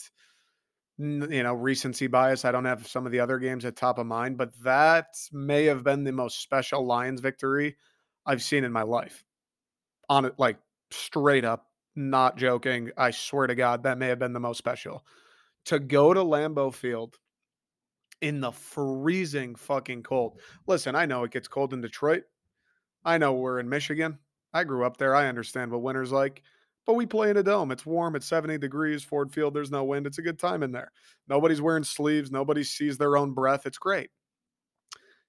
[0.96, 2.44] you know recency bias.
[2.44, 5.64] I don't have some of the other games at top of mind, but that may
[5.64, 7.74] have been the most special Lions victory
[8.26, 9.24] I've seen in my life.
[10.08, 10.58] On it, like
[10.92, 12.92] straight up, not joking.
[12.96, 15.04] I swear to God, that may have been the most special.
[15.64, 17.18] To go to Lambeau Field
[18.20, 20.38] in the freezing fucking cold.
[20.68, 22.22] Listen, I know it gets cold in Detroit.
[23.04, 24.20] I know we're in Michigan.
[24.54, 25.14] I grew up there.
[25.14, 26.42] I understand what winter's like.
[26.86, 27.72] But we play in a dome.
[27.72, 28.14] It's warm.
[28.14, 29.02] It's 70 degrees.
[29.02, 30.06] Ford Field, there's no wind.
[30.06, 30.92] It's a good time in there.
[31.28, 32.30] Nobody's wearing sleeves.
[32.30, 33.66] Nobody sees their own breath.
[33.66, 34.10] It's great.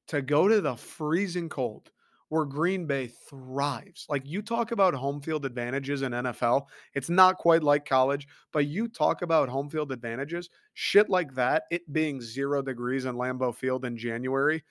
[0.10, 1.92] To go to the freezing cold
[2.30, 4.06] where Green Bay thrives.
[4.10, 8.66] Like you talk about home field advantages in NFL, it's not quite like college, but
[8.66, 13.56] you talk about home field advantages, shit like that, it being zero degrees in Lambeau
[13.56, 14.64] Field in January,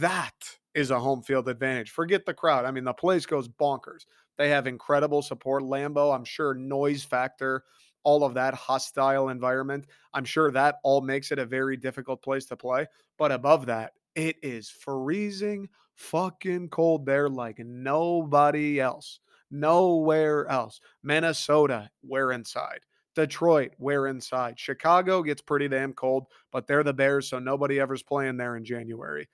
[0.00, 1.90] that is a home field advantage.
[1.90, 2.66] Forget the crowd.
[2.66, 4.04] I mean, the place goes bonkers.
[4.36, 5.62] They have incredible support.
[5.62, 7.64] Lambeau, I'm sure, noise factor,
[8.04, 9.86] all of that hostile environment.
[10.12, 12.86] I'm sure that all makes it a very difficult place to play.
[13.16, 19.20] But above that, it is freezing fucking cold there like nobody else.
[19.50, 20.82] Nowhere else.
[21.02, 22.80] Minnesota, we're inside.
[23.14, 24.58] Detroit, we're inside.
[24.58, 28.64] Chicago gets pretty damn cold, but they're the Bears, so nobody ever's playing there in
[28.64, 29.26] January.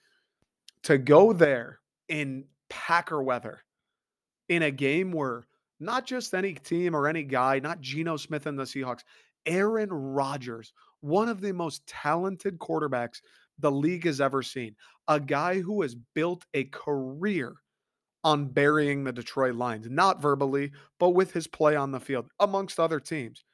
[0.84, 3.62] To go there in Packer weather
[4.48, 5.44] in a game where
[5.80, 9.02] not just any team or any guy, not Geno Smith and the Seahawks,
[9.46, 13.20] Aaron Rodgers, one of the most talented quarterbacks
[13.58, 14.74] the league has ever seen.
[15.08, 17.54] A guy who has built a career
[18.24, 22.78] on burying the Detroit Lions, not verbally, but with his play on the field, amongst
[22.78, 23.44] other teams.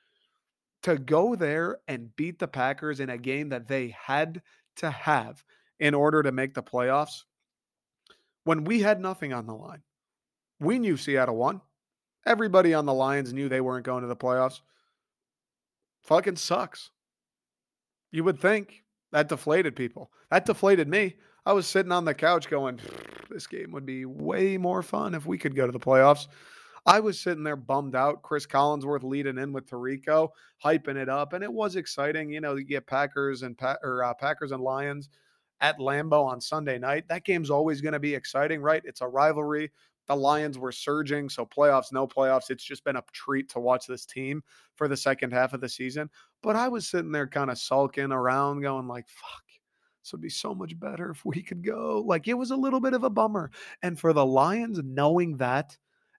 [0.83, 4.43] To go there and beat the Packers in a game that they had
[4.77, 5.43] to have
[5.81, 7.25] in order to make the playoffs,
[8.45, 9.83] when we had nothing on the line,
[10.61, 11.61] we knew Seattle won.
[12.27, 14.61] Everybody on the Lions knew they weren't going to the playoffs.
[16.03, 16.91] Fucking sucks.
[18.11, 20.11] You would think that deflated people.
[20.31, 21.17] That deflated me.
[21.47, 22.81] I was sitting on the couch going,
[23.31, 26.27] this game would be way more fun if we could go to the playoffs.
[26.87, 28.23] I was sitting there bummed out.
[28.23, 30.31] Cris Collinsworth leading in with Tirico,
[30.65, 32.31] hyping it up, and it was exciting.
[32.31, 35.11] You know, you get Packers and pa- or uh, Packers and Lions
[35.61, 37.09] at Lambeau on Sunday night.
[37.09, 38.83] That game's always going to be exciting, right?
[38.85, 39.71] It's a rivalry.
[40.07, 42.51] The Lions were surging, so playoffs, no playoffs.
[42.51, 44.43] It's just been a treat to watch this team
[44.75, 46.09] for the second half of the season.
[46.43, 49.45] But I was sitting there kind of sulking around, going like, "Fuck,
[50.03, 52.81] this would be so much better if we could go." Like it was a little
[52.81, 53.51] bit of a bummer,
[53.83, 55.77] and for the Lions knowing that,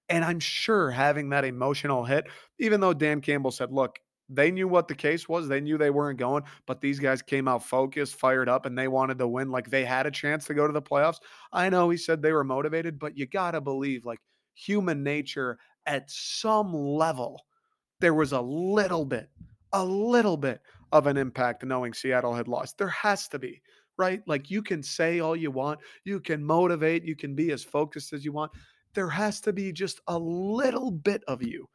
[0.09, 2.27] and I'm sure having that emotional hit,
[2.59, 5.47] even though Dan Campbell said, "Look, they knew what the case was.
[5.47, 8.87] They knew they weren't going, but these guys came out focused, fired up, and they
[8.87, 9.49] wanted to win.
[9.49, 11.19] Like they had a chance to go to the playoffs.
[11.51, 14.19] I know he said they were motivated, but you got to believe, like
[14.53, 17.41] human nature at some level,
[17.99, 19.29] there was a little bit,
[19.73, 20.61] a little bit
[20.91, 22.77] of an impact knowing Seattle had lost.
[22.77, 23.61] There has to be,
[23.97, 24.21] right?
[24.27, 28.13] Like you can say all you want, you can motivate, you can be as focused
[28.13, 28.51] as you want.
[28.93, 31.67] There has to be just a little bit of you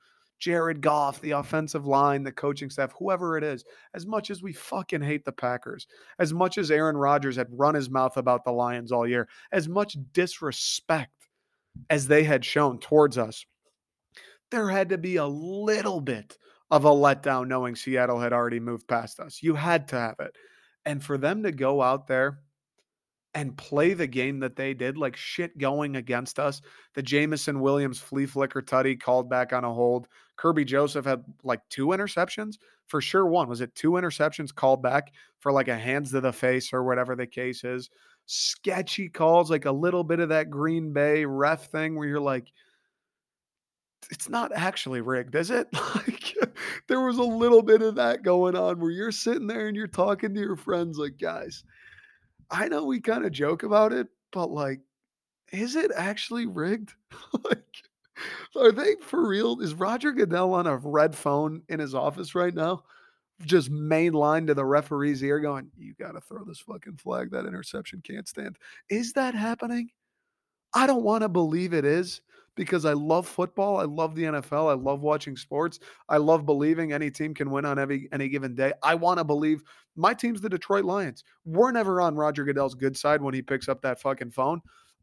[0.44, 4.52] Jared Goff, the offensive line, the coaching staff, whoever it is, as much as we
[4.52, 5.86] fucking hate the Packers,
[6.18, 9.70] as much as Aaron Rodgers had run his mouth about the Lions all year, as
[9.70, 11.30] much disrespect
[11.88, 13.46] as they had shown towards us,
[14.50, 16.36] there had to be a little bit
[16.70, 19.42] of a letdown knowing Seattle had already moved past us.
[19.42, 20.36] You had to have it.
[20.84, 22.40] And for them to go out there
[23.34, 26.62] and play the game that they did, like shit going against us.
[26.94, 30.08] The Jameson Williams flea flicker tutty called back on a hold.
[30.38, 33.26] Kerby Joseph had like two interceptions for sure.
[33.26, 36.84] One was it two interceptions called back for like a hands to the face or
[36.84, 37.90] whatever the case is.
[38.26, 42.50] Sketchy calls, like a little bit of that Green Bay ref thing where you're like,
[44.10, 45.68] it's not actually rigged, is it?
[45.94, 46.34] Like
[46.88, 49.86] there was a little bit of that going on where you're sitting there and you're
[49.86, 51.64] talking to your friends, like, guys,
[52.54, 54.80] I know we kind of joke about it, but like,
[55.52, 56.92] is it actually rigged?
[57.44, 57.64] like,
[58.54, 59.60] are they for real?
[59.60, 62.84] Is Roger Goodell on a red phone in his office right now?
[63.44, 67.32] Just main line to the referee's ear going, You got to throw this fucking flag.
[67.32, 68.56] That interception can't stand.
[68.88, 69.90] Is that happening?
[70.72, 72.20] I don't want to believe it is
[72.56, 73.78] because I love football.
[73.78, 74.70] I love the NFL.
[74.70, 75.80] I love watching sports.
[76.08, 78.72] I love believing any team can win on every any given day.
[78.82, 79.62] I want to believe
[79.96, 81.24] my team's the Detroit Lions.
[81.44, 84.60] We're never on Roger Goodell's good side when he picks up that fucking phone.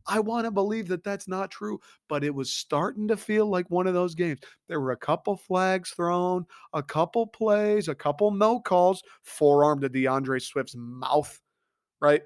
[0.08, 1.80] I want to believe that that's not true,
[2.10, 4.39] but it was starting to feel like one of those games.
[4.68, 9.89] There were a couple flags thrown, a couple plays, a couple no calls, forearm to
[9.89, 11.39] D'Andre Swift's mouth,
[11.99, 12.24] right?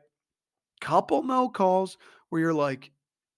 [0.81, 1.97] Couple no calls
[2.29, 2.91] where you're like,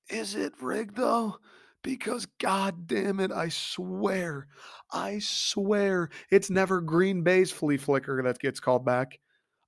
[0.10, 1.38] is it rigged though?
[1.84, 4.48] Because god damn it, I swear,
[4.92, 9.20] I swear it's never Green Bay's flea flicker that gets called back.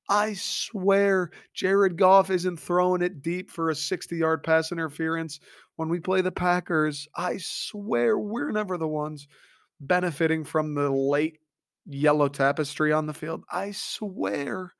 [0.09, 5.39] I swear Jared Goff isn't throwing it deep for a 60 yard pass interference
[5.75, 7.07] when we play the Packers.
[7.15, 9.27] I swear we're never the ones
[9.79, 11.37] benefiting from the late
[11.85, 13.43] yellow tapestry on the field.
[13.51, 14.73] I swear.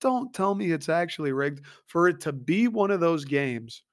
[0.00, 3.84] Don't tell me it's actually rigged for it to be one of those games.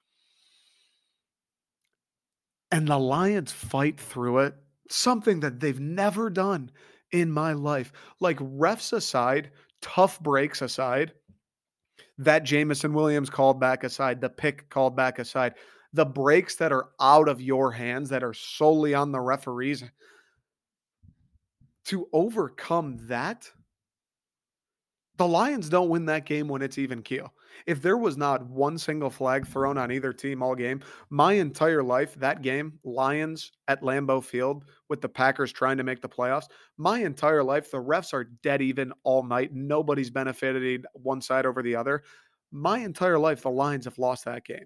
[2.71, 4.55] And the Lions fight through it,
[4.89, 6.71] something that they've never done
[7.11, 7.91] in my life.
[8.19, 9.51] Like refs aside,
[9.81, 11.13] tough breaks aside,
[12.17, 15.55] that Jameson Williams called back aside, the pick called back aside,
[15.93, 19.83] the breaks that are out of your hands that are solely on the referees
[21.85, 23.49] to overcome that
[25.21, 27.31] the Lions don't win that game when it's even keel.
[27.67, 31.83] If there was not one single flag thrown on either team all game, my entire
[31.83, 36.47] life, that game, Lions at Lambeau Field with the Packers trying to make the playoffs,
[36.79, 39.53] my entire life, the refs are dead even all night.
[39.53, 42.01] Nobody's benefited one side over the other.
[42.51, 44.65] My entire life, the Lions have lost that game.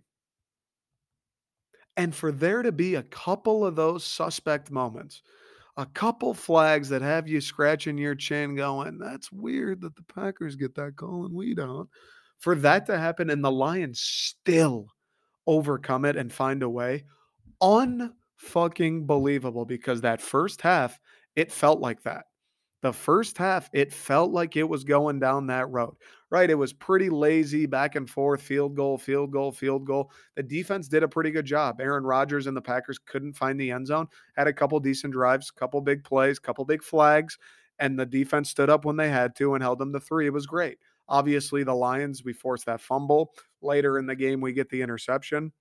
[1.98, 5.22] And for there to be a couple of those suspect moments,
[5.78, 10.56] a couple flags that have you scratching your chin going, that's weird that the Packers
[10.56, 11.90] get that call and we don't.
[12.40, 14.88] For that to happen and the Lions still
[15.48, 17.04] overcome it and find a way,
[17.62, 21.00] unfucking believable because that first half,
[21.36, 22.26] it felt like that.
[22.82, 25.96] The first half, it felt like it was going down that road,
[26.36, 26.50] right?
[26.50, 30.12] It was pretty lazy back and forth, field goal, field goal, field goal.
[30.36, 31.80] The defense did a pretty good job.
[31.80, 35.50] Aaron Rodgers and the Packers couldn't find the end zone, had a couple decent drives,
[35.50, 37.38] couple big plays, couple big flags,
[37.80, 40.26] and the defense stood up when they had to and held them to three.
[40.26, 40.78] It was great.
[41.08, 43.34] Obviously, the Lions, we forced that fumble.
[43.62, 45.54] Later in the game, we get the interception.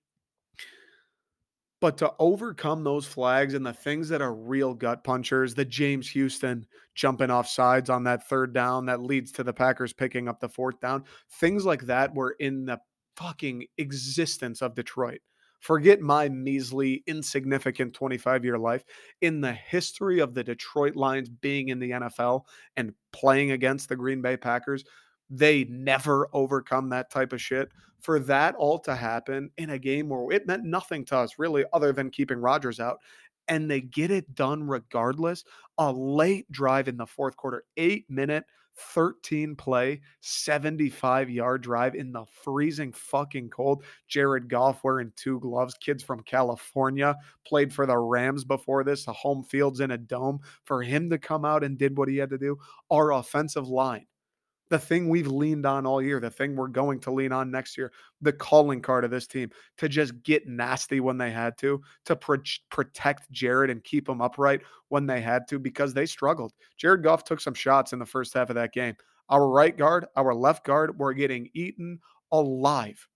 [1.84, 6.08] But to overcome those flags and the things that are real gut punchers, the James
[6.08, 6.64] Houston
[6.94, 10.48] jumping off sides on that third down that leads to the Packers picking up the
[10.48, 12.80] fourth down, things like that were in the
[13.16, 15.20] fucking existence of Detroit.
[15.60, 18.86] Forget my measly, insignificant 25 year life.
[19.20, 22.44] In the history of the Detroit Lions being in the NFL
[22.76, 24.84] and playing against the Green Bay Packers,
[25.30, 27.70] they never overcome that type of shit.
[28.00, 31.64] For that all to happen in a game where it meant nothing to us, really,
[31.72, 32.98] other than keeping Rodgers out,
[33.48, 35.44] and they get it done regardless.
[35.78, 38.44] A late drive in the fourth quarter, eight minute,
[38.76, 43.84] 13 play, 75 yard drive in the freezing fucking cold.
[44.08, 47.16] Jared Goff wearing two gloves, kids from California,
[47.46, 50.40] played for the Rams before this, the home fields in a dome.
[50.64, 52.58] For him to come out and did what he had to do,
[52.90, 54.06] our offensive line
[54.70, 57.76] the thing we've leaned on all year, the thing we're going to lean on next
[57.76, 61.82] year, the calling card of this team to just get nasty when they had to,
[62.06, 62.38] to pro-
[62.70, 66.52] protect Jared and keep him upright when they had to because they struggled.
[66.76, 68.96] Jared Goff took some shots in the first half of that game.
[69.28, 72.00] Our right guard, our left guard were getting eaten
[72.32, 73.06] alive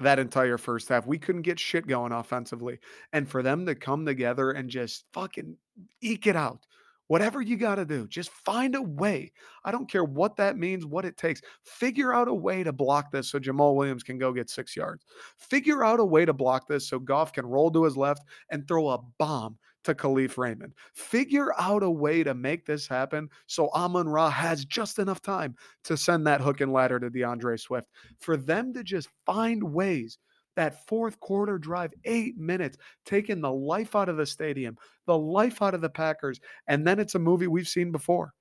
[0.00, 1.06] that entire first half.
[1.06, 2.78] We couldn't get shit going offensively.
[3.12, 5.56] And for them to come together and just fucking
[6.02, 6.66] eke it out
[7.08, 9.32] Whatever you got to do, just find a way.
[9.64, 11.40] I don't care what that means, what it takes.
[11.62, 15.04] Figure out a way to block this so Jamaal Williams can go get six yards.
[15.36, 18.66] Figure out a way to block this so Goff can roll to his left and
[18.66, 20.74] throw a bomb to Kalif Raymond.
[20.94, 25.54] Figure out a way to make this happen so Amon Ra has just enough time
[25.84, 27.86] to send that hook and ladder to D'Andre Swift.
[28.18, 30.18] For them to just find ways
[30.56, 34.76] that fourth quarter drive, eight minutes, taking the life out of the stadium,
[35.06, 36.40] the life out of the Packers.
[36.66, 38.32] And then it's a movie we've seen before.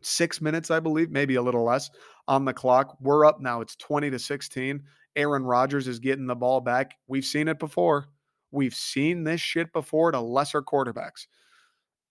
[0.00, 1.90] Six minutes, I believe, maybe a little less
[2.28, 2.96] on the clock.
[3.00, 3.60] We're up now.
[3.60, 4.82] It's 20 to 16.
[5.16, 6.94] Aaron Rodgers is getting the ball back.
[7.08, 8.06] We've seen it before.
[8.52, 11.26] We've seen this shit before to lesser quarterbacks.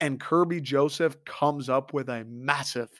[0.00, 2.90] And Kerby Joseph comes up with a massive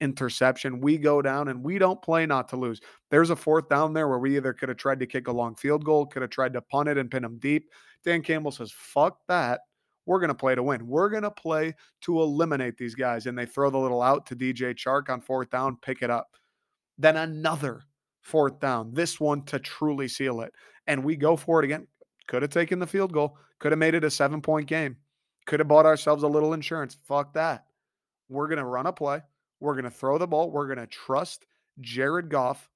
[0.00, 0.80] interception.
[0.80, 2.80] We go down and we don't play not to lose.
[3.10, 5.54] There's a fourth down there where we either could have tried to kick a long
[5.54, 7.70] field goal, could have tried to punt it and pin them deep.
[8.04, 9.60] Dan Campbell says, fuck that.
[10.06, 10.86] We're going to play to win.
[10.86, 13.26] We're going to play to eliminate these guys.
[13.26, 16.36] And they throw the little out to DJ Chark on fourth down, pick it up.
[16.98, 17.82] Then another
[18.22, 20.52] fourth down, this one to truly seal it.
[20.86, 21.86] And we go for it again.
[22.26, 24.96] Could have taken the field goal, could have made it a seven point game,
[25.46, 26.96] could have bought ourselves a little insurance.
[27.06, 27.66] Fuck that.
[28.28, 29.20] We're going to run a play.
[29.60, 30.50] We're going to throw the ball.
[30.50, 31.46] We're going to trust
[31.80, 32.68] Jared Goff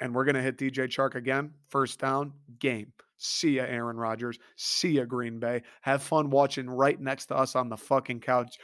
[0.00, 1.52] and we're going to hit DJ Chark again.
[1.68, 2.92] First down, game.
[3.18, 4.38] See ya, Aaron Rodgers.
[4.56, 5.62] See ya, Green Bay.
[5.82, 8.58] Have fun watching right next to us on the fucking couch.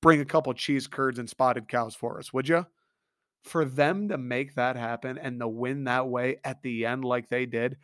[0.00, 2.64] Bring a couple cheese curds and spotted cows for us, would you?
[3.44, 7.28] For them to make that happen and to win that way at the end, like
[7.28, 7.76] they did,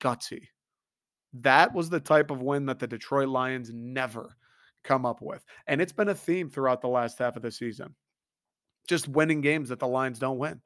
[0.00, 0.48] gutsy.
[1.32, 4.35] That was the type of win that the Detroit Lions never
[4.86, 5.44] come up with.
[5.66, 7.94] And it's been a theme throughout the last half of the season.
[8.88, 10.60] Just winning games that the Lions don't win.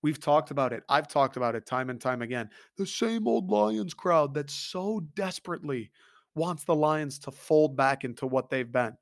[0.00, 0.84] We've talked about it.
[0.88, 2.48] I've talked about it time and time again.
[2.76, 5.90] The same old Lions crowd that so desperately
[6.36, 8.96] wants the Lions to fold back into what they've been.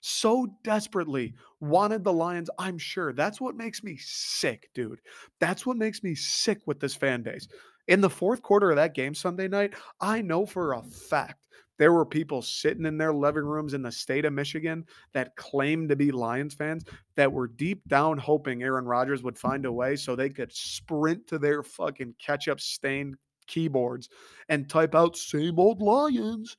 [0.00, 3.12] So desperately wanted the Lions, I'm sure.
[3.12, 5.00] That's what makes me sick, dude.
[5.38, 7.46] That's what makes me sick with this fan base.
[7.86, 11.41] In the fourth quarter of that game Sunday night, I know for a fact
[11.78, 15.88] there were people sitting in their living rooms in the state of Michigan that claimed
[15.88, 16.84] to be Lions fans
[17.16, 21.26] that were deep down hoping Aaron Rodgers would find a way so they could sprint
[21.28, 23.16] to their fucking ketchup stained
[23.46, 24.08] keyboards
[24.48, 26.56] and type out same old Lions.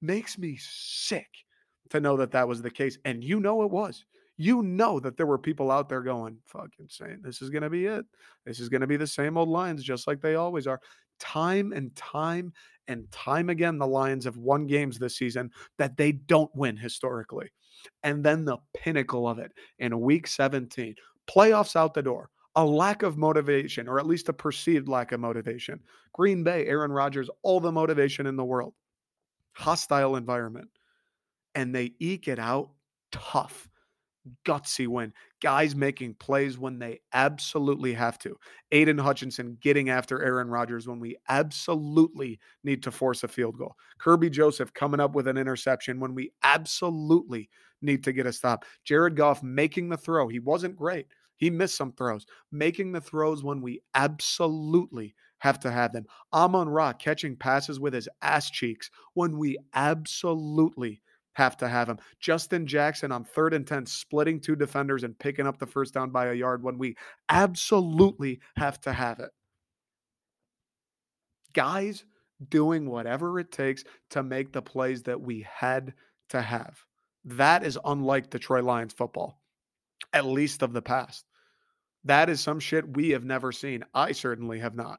[0.00, 1.28] Makes me sick
[1.90, 2.98] to know that that was the case.
[3.04, 4.04] And you know it was
[4.38, 7.70] you know that there were people out there going, fucking saying, this is going to
[7.70, 8.06] be it.
[8.46, 10.80] This is going to be the same old Lions, just like they always are.
[11.18, 12.52] Time and time
[12.88, 17.50] and time again, the Lions have won games this season that they don't win historically.
[18.02, 20.94] And then the pinnacle of it in week 17,
[21.28, 25.20] playoffs out the door, a lack of motivation, or at least a perceived lack of
[25.20, 25.80] motivation.
[26.12, 28.74] Green Bay, Aaron Rodgers, all the motivation in the world,
[29.52, 30.68] hostile environment.
[31.54, 32.70] And they eke it out
[33.12, 33.68] tough
[34.44, 35.12] gutsy win.
[35.40, 38.36] Guys making plays when they absolutely have to.
[38.72, 43.76] Aidan Hutchinson getting after Aaron Rodgers when we absolutely need to force a field goal.
[44.00, 47.48] Kerby Joseph coming up with an interception when we absolutely
[47.82, 48.64] need to get a stop.
[48.84, 50.28] Jared Goff making the throw.
[50.28, 51.06] He wasn't great.
[51.36, 52.26] He missed some throws.
[52.50, 56.04] Making the throws when we absolutely have to have them.
[56.32, 61.00] Amon Ra catching passes with his ass cheeks when we absolutely
[61.38, 61.98] have to have him.
[62.18, 66.10] Justin Jackson on third and 10, splitting two defenders and picking up the first down
[66.10, 66.96] by a yard when we
[67.28, 69.30] absolutely have to have it.
[71.52, 72.04] Guys
[72.50, 75.94] doing whatever it takes to make the plays that we had
[76.30, 76.76] to have.
[77.24, 79.40] That is unlike Detroit Lions football,
[80.12, 81.24] at least of the past.
[82.02, 83.84] That is some shit we have never seen.
[83.94, 84.98] I certainly have not.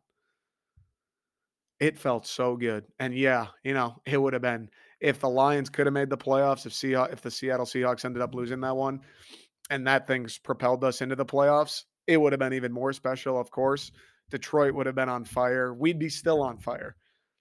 [1.82, 2.86] It felt so good.
[2.98, 4.70] And yeah, you know, it would have been
[5.00, 8.22] if the Lions could have made the playoffs, if Seah- if the Seattle Seahawks ended
[8.22, 9.02] up losing that one,
[9.70, 13.39] and that thing's propelled us into the playoffs, it would have been even more special.
[13.39, 13.91] Of course,
[14.30, 15.74] Detroit would have been on fire.
[15.74, 16.95] We'd be still on fire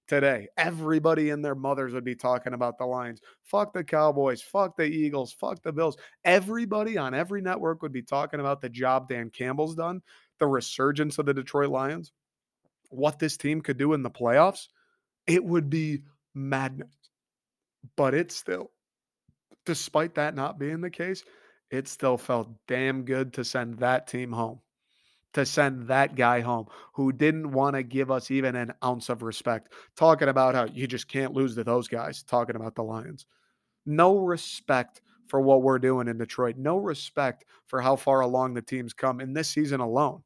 [0.06, 0.48] today.
[0.56, 3.20] Everybody and their mothers would be talking about the Lions.
[3.44, 4.42] Fuck the Cowboys.
[4.42, 5.32] Fuck the Eagles.
[5.32, 5.96] Fuck the Bills.
[6.24, 10.02] Everybody on every network would be talking about the job Dan Campbell's done,
[10.38, 12.12] the resurgence of the Detroit Lions,
[12.90, 14.68] what this team could do in the playoffs.
[15.26, 16.02] It would be
[16.34, 17.07] madness.
[17.96, 18.70] But it still,
[19.66, 21.24] despite that not being the case,
[21.70, 24.60] it still felt damn good to send that team home,
[25.34, 29.22] to send that guy home who didn't want to give us even an ounce of
[29.22, 33.26] respect, talking about how you just can't lose to those guys, talking about the Lions.
[33.84, 36.56] No respect for what we're doing in Detroit.
[36.56, 40.22] No respect for how far along the team's come in this season alone.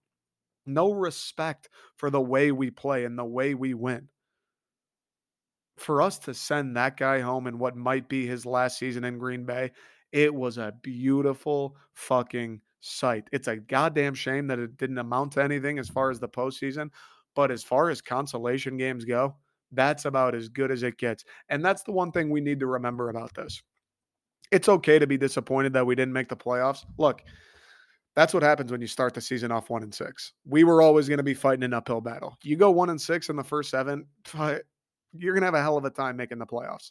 [0.64, 4.08] No respect for the way we play and the way we win
[5.76, 9.18] for us to send that guy home in what might be his last season in
[9.18, 9.70] Green Bay,
[10.12, 13.28] it was a beautiful fucking sight.
[13.32, 16.90] It's a goddamn shame that it didn't amount to anything as far as the postseason.
[17.34, 19.36] But as far as consolation games go,
[19.72, 21.24] that's about as good as it gets.
[21.48, 23.62] And that's the one thing we need to remember about this.
[24.50, 26.84] It's okay to be disappointed that we didn't make the playoffs.
[26.98, 27.22] Look,
[28.14, 30.34] that's what happens when you start the season off one and six.
[30.44, 32.36] We were always going to be fighting an uphill battle.
[32.42, 34.06] You go one and six in the first seven,
[35.16, 36.90] you're going to have a hell of a time making the playoffs.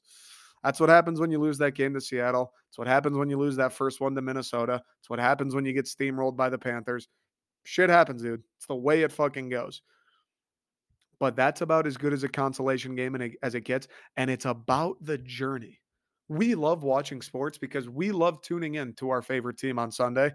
[0.64, 2.54] That's what happens when you lose that game to Seattle.
[2.70, 4.82] It's what happens when you lose that first one to Minnesota.
[5.00, 7.08] It's what happens when you get steamrolled by the Panthers.
[7.64, 8.44] Shit happens, dude.
[8.58, 9.82] It's the way it fucking goes.
[11.20, 13.88] But that's about as good as a consolation game as it gets.
[14.18, 15.80] And it's about the journey.
[16.30, 20.32] We love watching sports because we love tuning in to our favorite team on Sunday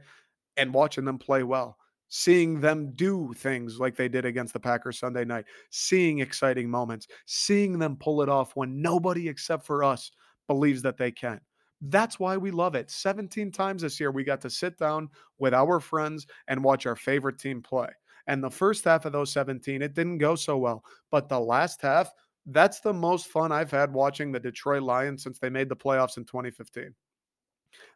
[0.56, 1.76] and watching them play well
[2.08, 7.06] seeing them do things like they did against the Packers Sunday night, seeing exciting moments,
[7.26, 10.10] seeing them pull it off when nobody except for us
[10.46, 11.40] believes that they can.
[11.82, 12.90] That's why we love it.
[12.90, 16.96] 17 times this year, we got to sit down with our friends and watch our
[16.96, 17.90] favorite team play.
[18.26, 20.82] And the first half of those 17, it didn't go so well.
[21.10, 22.10] But the last half,
[22.46, 26.16] that's the most fun I've had watching the Detroit Lions since they made the playoffs
[26.16, 26.94] in 2015.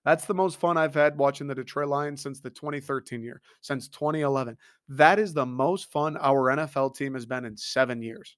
[0.04, 3.88] That's the most fun I've had watching the Detroit Lions since the 2013 year, since
[3.88, 4.56] 2011.
[4.88, 8.36] That is the most fun our NFL team has been in seven years.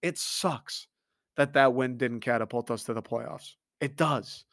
[0.00, 0.88] It sucks
[1.36, 3.54] that that win didn't catapult us to the playoffs.
[3.80, 4.44] It does.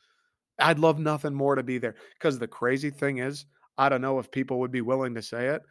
[0.59, 3.45] I'd love nothing more to be there because the crazy thing is,
[3.77, 5.61] I don't know if people would be willing to say it,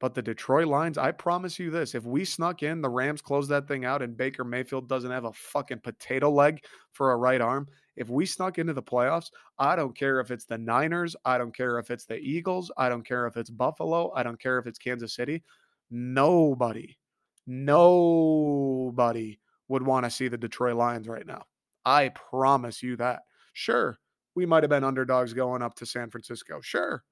[0.00, 3.48] but the Detroit Lions, I promise you this if we snuck in, the Rams close
[3.48, 7.40] that thing out, and Baker Mayfield doesn't have a fucking potato leg for a right
[7.40, 7.66] arm,
[7.96, 11.56] if we snuck into the playoffs, I don't care if it's the Niners, I don't
[11.56, 14.66] care if it's the Eagles, I don't care if it's Buffalo, I don't care if
[14.66, 15.42] it's Kansas City.
[15.90, 16.98] Nobody,
[17.46, 19.38] nobody
[19.68, 21.44] would want to see the Detroit Lions right now.
[21.86, 23.22] I promise you that.
[23.54, 23.98] Sure,
[24.34, 26.60] we might have been underdogs going up to San Francisco.
[26.60, 27.02] Sure.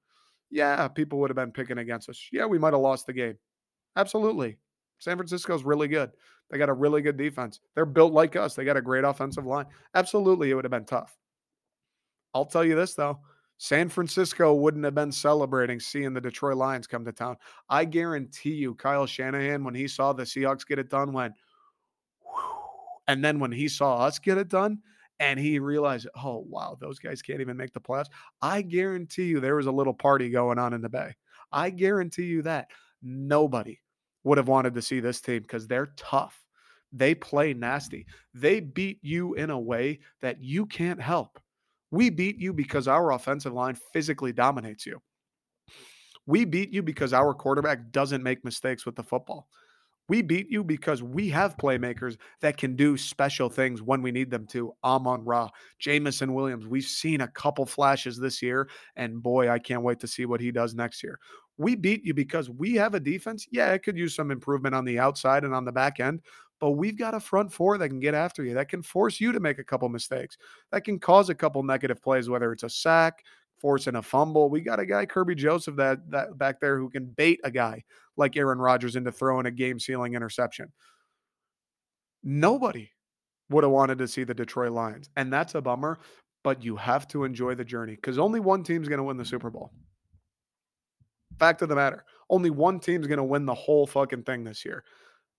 [0.55, 2.29] Yeah, people would have been picking against us.
[2.31, 3.37] Yeah, we might have lost the game.
[3.97, 4.55] Absolutely.
[4.99, 6.11] San Francisco's really good.
[6.49, 7.59] They got a really good defense.
[7.73, 8.55] They're built like us.
[8.55, 9.65] They got a great offensive line.
[9.95, 11.17] Absolutely, it would have been tough.
[12.33, 13.19] I'll tell you this, though
[13.57, 17.35] San Francisco wouldn't have been celebrating seeing the Detroit Lions come to town.
[17.67, 21.33] I guarantee you, Kyle Shanahan, when he saw the Seahawks get it done, went,
[23.09, 24.79] and then when he saw us get it done,
[25.19, 28.09] and he realized, oh, wow, those guys can't even make the playoffs.
[28.41, 31.13] I guarantee you there was a little party going on in the Bay.
[31.51, 32.69] I guarantee you that
[33.01, 33.79] nobody
[34.23, 36.43] would have wanted to see this team because they're tough.
[36.91, 38.05] They play nasty.
[38.33, 41.39] They beat you in a way that you can't help.
[41.91, 45.01] We beat you because our offensive line physically dominates you.
[46.25, 49.47] We beat you because our quarterback doesn't make mistakes with the football.
[50.07, 54.29] We beat you because we have playmakers that can do special things when we need
[54.29, 54.75] them to.
[54.83, 55.49] Amon Ra,
[55.79, 56.67] Jameson Williams.
[56.67, 60.41] We've seen a couple flashes this year, and boy, I can't wait to see what
[60.41, 61.19] he does next year.
[61.57, 63.47] We beat you because we have a defense.
[63.49, 66.21] Yeah, it could use some improvement on the outside and on the back end,
[66.59, 69.31] but we've got a front four that can get after you, that can force you
[69.31, 70.37] to make a couple mistakes,
[70.71, 73.23] that can cause a couple negative plays, whether it's a sack,
[73.59, 74.49] forcing a fumble.
[74.49, 77.83] We got a guy, Kerby Joseph, that that back there who can bait a guy
[78.17, 80.71] like Aaron Rodgers into throwing a game sealing interception.
[82.23, 82.91] Nobody
[83.49, 85.09] would have wanted to see the Detroit Lions.
[85.15, 85.99] And that's a bummer,
[86.43, 89.25] but you have to enjoy the journey because only one team's going to win the
[89.25, 89.71] Super Bowl.
[91.39, 94.65] Fact of the matter, only one team's going to win the whole fucking thing this
[94.65, 94.83] year.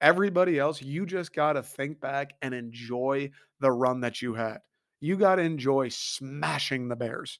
[0.00, 4.58] Everybody else, you just got to think back and enjoy the run that you had.
[5.00, 7.38] You got to enjoy smashing the Bears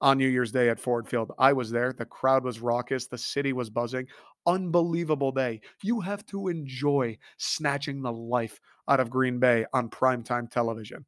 [0.00, 1.32] on New Year's Day at Ford Field.
[1.38, 1.92] I was there.
[1.92, 3.06] The crowd was raucous.
[3.06, 4.06] The city was buzzing.
[4.46, 5.60] Unbelievable day.
[5.82, 11.04] You have to enjoy snatching the life out of Green Bay on primetime television.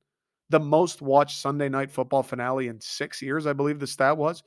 [0.51, 4.43] The most watched Sunday night football finale in six years, I believe the stat was.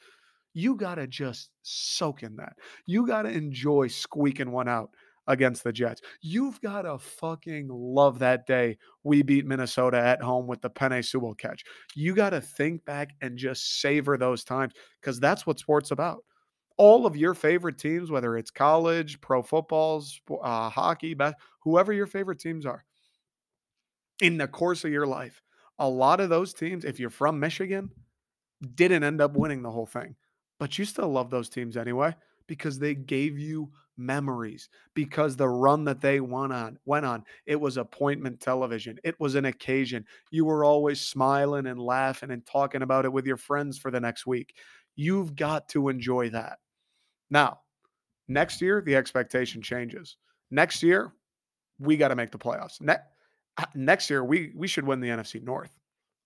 [0.54, 2.54] You got to just soak in that.
[2.86, 4.90] You got to enjoy squeaking one out
[5.28, 6.02] against the Jets.
[6.22, 11.04] You've got to fucking love that day we beat Minnesota at home with the Penei
[11.06, 11.64] Sewell catch.
[11.96, 16.24] You got to think back and just savor those times because that's what sports about.
[16.78, 21.16] All of your favorite teams, whether it's college, pro footballs, uh, hockey,
[21.64, 22.84] whoever your favorite teams are,
[24.22, 25.42] in the course of your life,
[25.78, 27.92] a lot of those teams, if you're from Michigan,
[28.76, 30.16] didn't end up winning the whole thing,
[30.60, 32.16] but you still love those teams anyway
[32.52, 37.56] because they gave you memories because the run that they went on went on it
[37.56, 40.06] was appointment television it was an occasion.
[40.32, 44.02] You were always smiling and laughing and talking about it with your friends for the
[44.02, 44.54] next week.
[44.98, 46.60] You've got to enjoy that.
[47.30, 47.62] Now
[48.28, 50.18] next year the expectation changes.
[50.50, 51.14] Next year
[51.80, 52.82] we got to make the playoffs.
[52.82, 52.98] Ne-
[53.58, 55.72] uh, next year we we should win the NFC North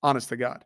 [0.01, 0.65] honest to god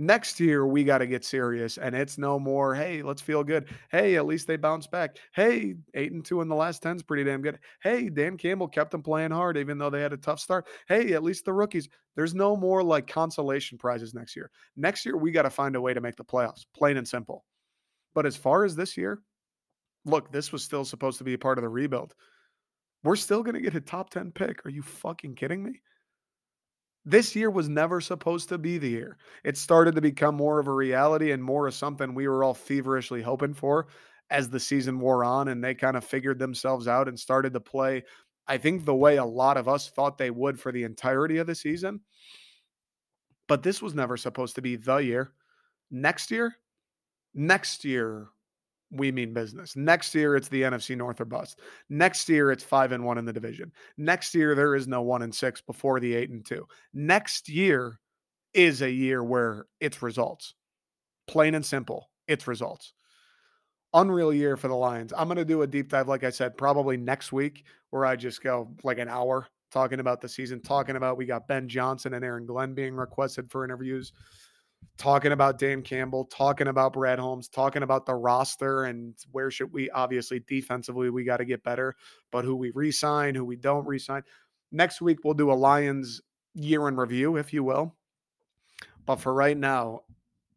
[0.00, 2.72] Next year, we got to get serious, and it's no more.
[2.72, 3.68] Hey, let's feel good.
[3.90, 5.16] Hey, at least they bounced back.
[5.34, 7.58] Hey, eight and two in the last ten is pretty damn good.
[7.82, 10.68] Hey, Dan Campbell kept them playing hard, even though they had a tough start.
[10.86, 11.88] Hey, at least the rookies.
[12.14, 14.52] There's no more like consolation prizes next year.
[14.76, 17.44] Next year, we got to find a way to make the playoffs, plain and simple.
[18.14, 19.20] But as far as this year,
[20.04, 22.14] look, this was still supposed to be a part of the rebuild.
[23.02, 24.64] We're still going to get a top 10 pick.
[24.64, 25.80] Are you fucking kidding me?
[27.08, 29.16] This year was never supposed to be the year.
[29.42, 32.52] It started to become more of a reality and more of something we were all
[32.52, 33.86] feverishly hoping for
[34.28, 37.60] as the season wore on and they kind of figured themselves out and started to
[37.60, 38.04] play,
[38.46, 41.46] I think, the way a lot of us thought they would for the entirety of
[41.46, 42.00] the season.
[43.46, 45.32] But this was never supposed to be the year.
[45.90, 46.56] Next year,
[47.32, 48.28] next year,
[48.90, 49.76] we mean business.
[49.76, 51.60] Next year it's the NFC North or bust.
[51.88, 53.72] Next year it's 5 and 1 in the division.
[53.96, 56.66] Next year there is no 1 and 6 before the 8 and 2.
[56.94, 57.98] Next year
[58.54, 60.54] is a year where it's results.
[61.26, 62.94] Plain and simple, it's results.
[63.94, 65.12] Unreal year for the Lions.
[65.16, 68.16] I'm going to do a deep dive like I said probably next week where I
[68.16, 72.14] just go like an hour talking about the season, talking about we got Ben Johnson
[72.14, 74.12] and Aaron Glenn being requested for interviews.
[74.98, 79.72] Talking about Dan Campbell, talking about Brad Holmes, talking about the roster and where should
[79.72, 81.94] we obviously defensively we got to get better,
[82.32, 84.22] but who we resign, who we don't resign.
[84.72, 86.20] Next week we'll do a Lions
[86.54, 87.94] year in review, if you will.
[89.06, 90.02] But for right now,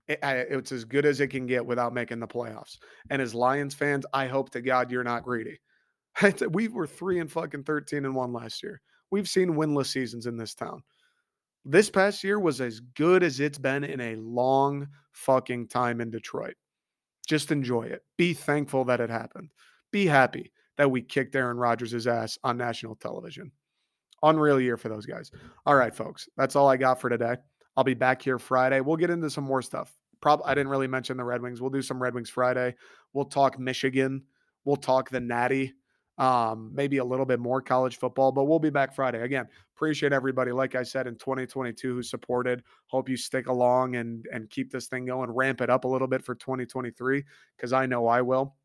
[0.07, 2.77] it, it's as good as it can get without making the playoffs.
[3.09, 5.59] And as Lions fans, I hope to God you're not greedy.
[6.49, 8.81] we were three and fucking thirteen and one last year.
[9.11, 10.83] We've seen winless seasons in this town.
[11.63, 16.09] This past year was as good as it's been in a long fucking time in
[16.09, 16.55] Detroit.
[17.27, 18.01] Just enjoy it.
[18.17, 19.49] Be thankful that it happened.
[19.91, 23.51] Be happy that we kicked Aaron Rodgers' ass on national television.
[24.23, 25.31] Unreal year for those guys.
[25.65, 26.27] All right, folks.
[26.37, 27.35] That's all I got for today.
[27.77, 28.81] I'll be back here Friday.
[28.81, 29.95] We'll get into some more stuff.
[30.19, 31.61] Probably I didn't really mention the Red Wings.
[31.61, 32.75] We'll do some Red Wings Friday.
[33.13, 34.23] We'll talk Michigan.
[34.65, 35.73] We'll talk the Natty
[36.17, 39.21] um, maybe a little bit more college football, but we'll be back Friday.
[39.21, 42.63] Again, appreciate everybody, like I said, in 2022 who supported.
[42.87, 46.07] Hope you stick along and and keep this thing going, ramp it up a little
[46.07, 47.23] bit for 2023,
[47.55, 48.55] because I know I will.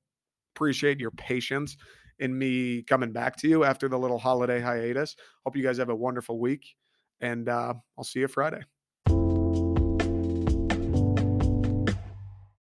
[0.55, 1.77] Appreciate your patience
[2.19, 5.17] in me coming back to you after the little holiday hiatus.
[5.45, 6.75] Hope you guys have a wonderful week,
[7.21, 8.63] and uh, I'll see you Friday.